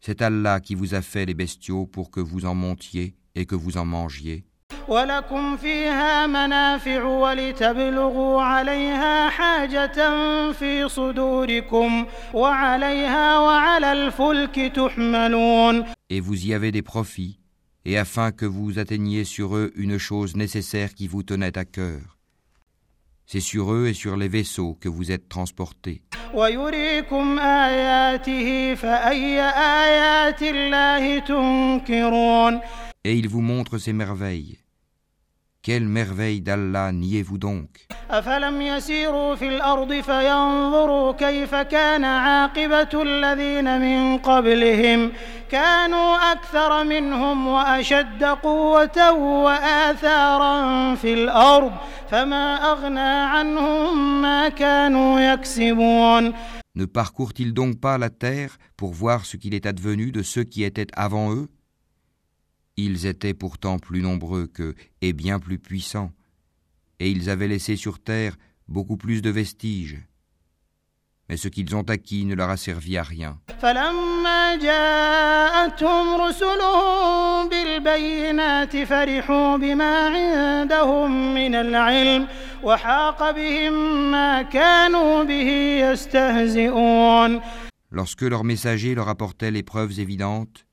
C'est 0.00 0.20
Allah 0.20 0.60
qui 0.60 0.74
vous 0.74 0.94
a 0.94 1.00
fait 1.00 1.24
les 1.24 1.34
bestiaux 1.34 1.86
pour 1.86 2.10
que 2.10 2.20
vous 2.20 2.44
en 2.44 2.54
montiez 2.54 3.16
et 3.34 3.46
que 3.46 3.54
vous 3.54 3.78
en 3.78 3.84
mangiez. 3.84 4.44
ولكم 4.87 5.57
فيها 5.57 6.27
منافع 6.27 7.03
ولتبلغوا 7.03 8.41
عليها 8.41 9.29
حاجة 9.29 9.97
في 10.51 10.89
صدوركم 10.89 12.05
وعليها 12.33 13.39
وعلى 13.39 13.91
الفلك 13.91 14.55
تحملون 14.75 15.85
et 16.09 16.21
vous 16.21 16.45
y 16.45 16.53
avez 16.53 16.71
des 16.71 16.81
profits, 16.81 17.39
et 17.83 17.97
afin 17.97 18.31
que 18.31 18.45
vous 18.45 18.79
atteigniez 18.79 19.25
sur 19.25 19.57
eux 19.57 19.71
une 19.75 19.97
chose 19.97 20.35
nécessaire 20.35 20.93
qui 20.93 21.07
vous 21.07 21.23
tenait 21.23 21.57
à 21.57 21.65
cœur. 21.65 22.17
C'est 23.25 23.41
sur 23.41 23.73
eux 23.73 23.87
et 23.87 23.93
sur 23.93 24.15
les 24.15 24.29
vaisseaux 24.29 24.77
que 24.79 24.87
vous 24.87 25.11
êtes 25.11 25.27
transportés. 25.27 26.01
ويريكم 26.33 27.39
آياته 27.39 28.75
فأي 28.75 29.41
آيات 29.41 30.41
الله 30.41 31.19
تنكرون 31.19 32.59
Et 33.03 33.15
il 33.15 33.27
vous 33.29 33.41
montre 33.41 33.77
ses 33.77 33.93
merveilles. 33.93 34.57
Quelle 35.67 35.87
merveille 35.87 36.39
d'Allah 36.41 36.91
niez-vous 36.93 37.37
donc 37.37 37.87
أفلم 38.09 38.61
يسيروا 38.61 39.35
في 39.35 39.47
الأرض 39.47 39.93
فينظروا 39.93 41.11
كيف 41.11 41.55
كان 41.55 42.03
عاقبة 42.03 43.01
الذين 43.03 43.81
من 43.81 44.17
قبلهم 44.17 45.11
كانوا 45.51 46.31
أكثر 46.31 46.83
منهم 46.83 47.47
وأشد 47.47 48.23
قوة 48.23 49.11
وآثارا 49.11 50.95
في 50.95 51.13
الأرض 51.13 51.71
فما 52.11 52.71
أغنى 52.71 52.99
عنهم 52.99 54.21
ما 54.21 54.49
كانوا 54.49 55.19
يكسبون 55.19 56.33
Ne 56.79 56.85
parcourent-ils 56.85 57.53
donc 57.53 57.79
pas 57.81 57.97
la 57.97 58.09
terre 58.09 58.57
pour 58.77 58.93
voir 58.93 59.25
ce 59.25 59.35
qu'il 59.35 59.53
est 59.55 59.65
advenu 59.65 60.11
de 60.11 60.21
ceux 60.21 60.43
qui 60.43 60.63
étaient 60.63 60.87
avant 60.93 61.33
eux 61.33 61.47
Ils 62.76 63.06
étaient 63.06 63.34
pourtant 63.34 63.78
plus 63.78 64.00
nombreux 64.00 64.46
qu'eux 64.46 64.74
et 65.00 65.12
bien 65.12 65.38
plus 65.38 65.58
puissants, 65.58 66.12
et 66.98 67.10
ils 67.10 67.28
avaient 67.28 67.48
laissé 67.48 67.76
sur 67.76 67.98
terre 67.98 68.36
beaucoup 68.68 68.96
plus 68.96 69.20
de 69.20 69.30
vestiges. 69.30 69.98
Mais 71.28 71.36
ce 71.36 71.48
qu'ils 71.48 71.74
ont 71.76 71.82
acquis 71.82 72.24
ne 72.24 72.34
leur 72.34 72.50
a 72.50 72.56
servi 72.56 72.96
à 72.96 73.02
rien. 73.02 73.38
Lorsque 87.90 88.22
leurs 88.22 88.44
messagers 88.44 88.94
leur 88.94 89.08
apportaient 89.08 89.50
les 89.50 89.62
preuves 89.62 90.00
évidentes, 90.00 90.66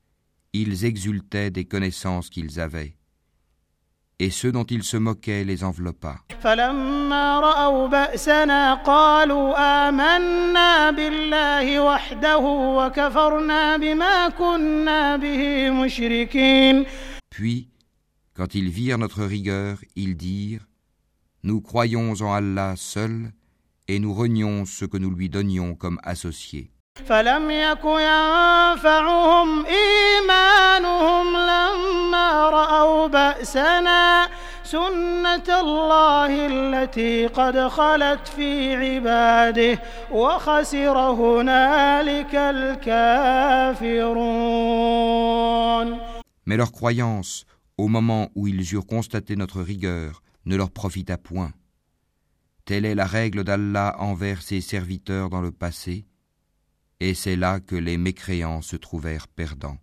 ils 0.53 0.85
exultaient 0.85 1.51
des 1.51 1.65
connaissances 1.65 2.29
qu'ils 2.29 2.59
avaient. 2.59 2.95
et 4.19 4.29
ceux 4.29 4.51
dont 4.53 4.63
il 4.63 4.83
se 4.83 4.95
moquait 4.97 5.43
les 5.43 5.63
enveloppa. 5.65 6.19
فلما 6.39 7.39
رأوا 7.39 7.87
بأسنا 7.87 8.73
قالوا 8.73 9.55
آمنا 9.89 10.91
بالله 10.91 11.79
وحده 11.79 12.37
وكفرنا 12.77 13.77
بما 13.77 14.29
كنا 14.29 15.17
به 15.17 15.69
مشركين 15.69 16.85
Puis, 17.29 17.67
quand 18.33 18.55
ils 18.55 18.69
virent 18.69 18.97
notre 18.97 19.23
rigueur, 19.25 19.79
ils 19.97 20.15
dirent 20.15 20.65
Nous 21.43 21.59
croyons 21.61 22.13
en 22.21 22.33
Allah 22.33 22.75
seul 22.77 23.31
et 23.89 23.99
nous 23.99 24.13
renions 24.13 24.65
ce 24.65 24.85
que 24.85 24.97
nous 24.97 25.11
lui 25.11 25.29
donnions 25.29 25.75
comme 25.75 25.99
associés. 26.03 26.71
فلم 27.05 27.51
يك 27.51 27.85
ينفعهم 27.85 29.65
إيمانهم 29.65 31.37
لما 31.37 32.49
رأوا 32.49 33.07
بأسنا 33.07 34.27
سنة 34.63 35.59
الله 35.61 36.47
التي 36.47 37.27
قد 37.27 37.67
خلت 37.67 38.27
في 38.27 38.75
عباده 38.75 39.79
وخسر 40.11 40.97
هنالك 40.97 42.35
الكافرون 42.35 44.05
Mais 46.47 46.57
leur 46.57 46.71
croyance, 46.71 47.45
au 47.77 47.87
moment 47.87 48.29
où 48.35 48.47
ils 48.47 48.73
eurent 48.73 48.85
constaté 48.85 49.35
notre 49.35 49.61
rigueur, 49.61 50.21
ne 50.45 50.55
leur 50.55 50.69
profita 50.69 51.17
point. 51.17 51.51
Telle 52.65 52.85
est 52.85 52.95
la 52.95 53.05
règle 53.05 53.43
d'Allah 53.43 53.95
envers 53.99 54.41
ses 54.43 54.61
serviteurs 54.61 55.29
dans 55.29 55.41
le 55.41 55.51
passé, 55.51 56.05
et 57.00 57.14
c'est 57.14 57.36
là 57.36 57.60
que 57.60 57.76
les 57.76 57.96
mécréants 57.96 58.62
se 58.62 58.76
trouvèrent 58.76 59.28
perdants. 59.28 59.78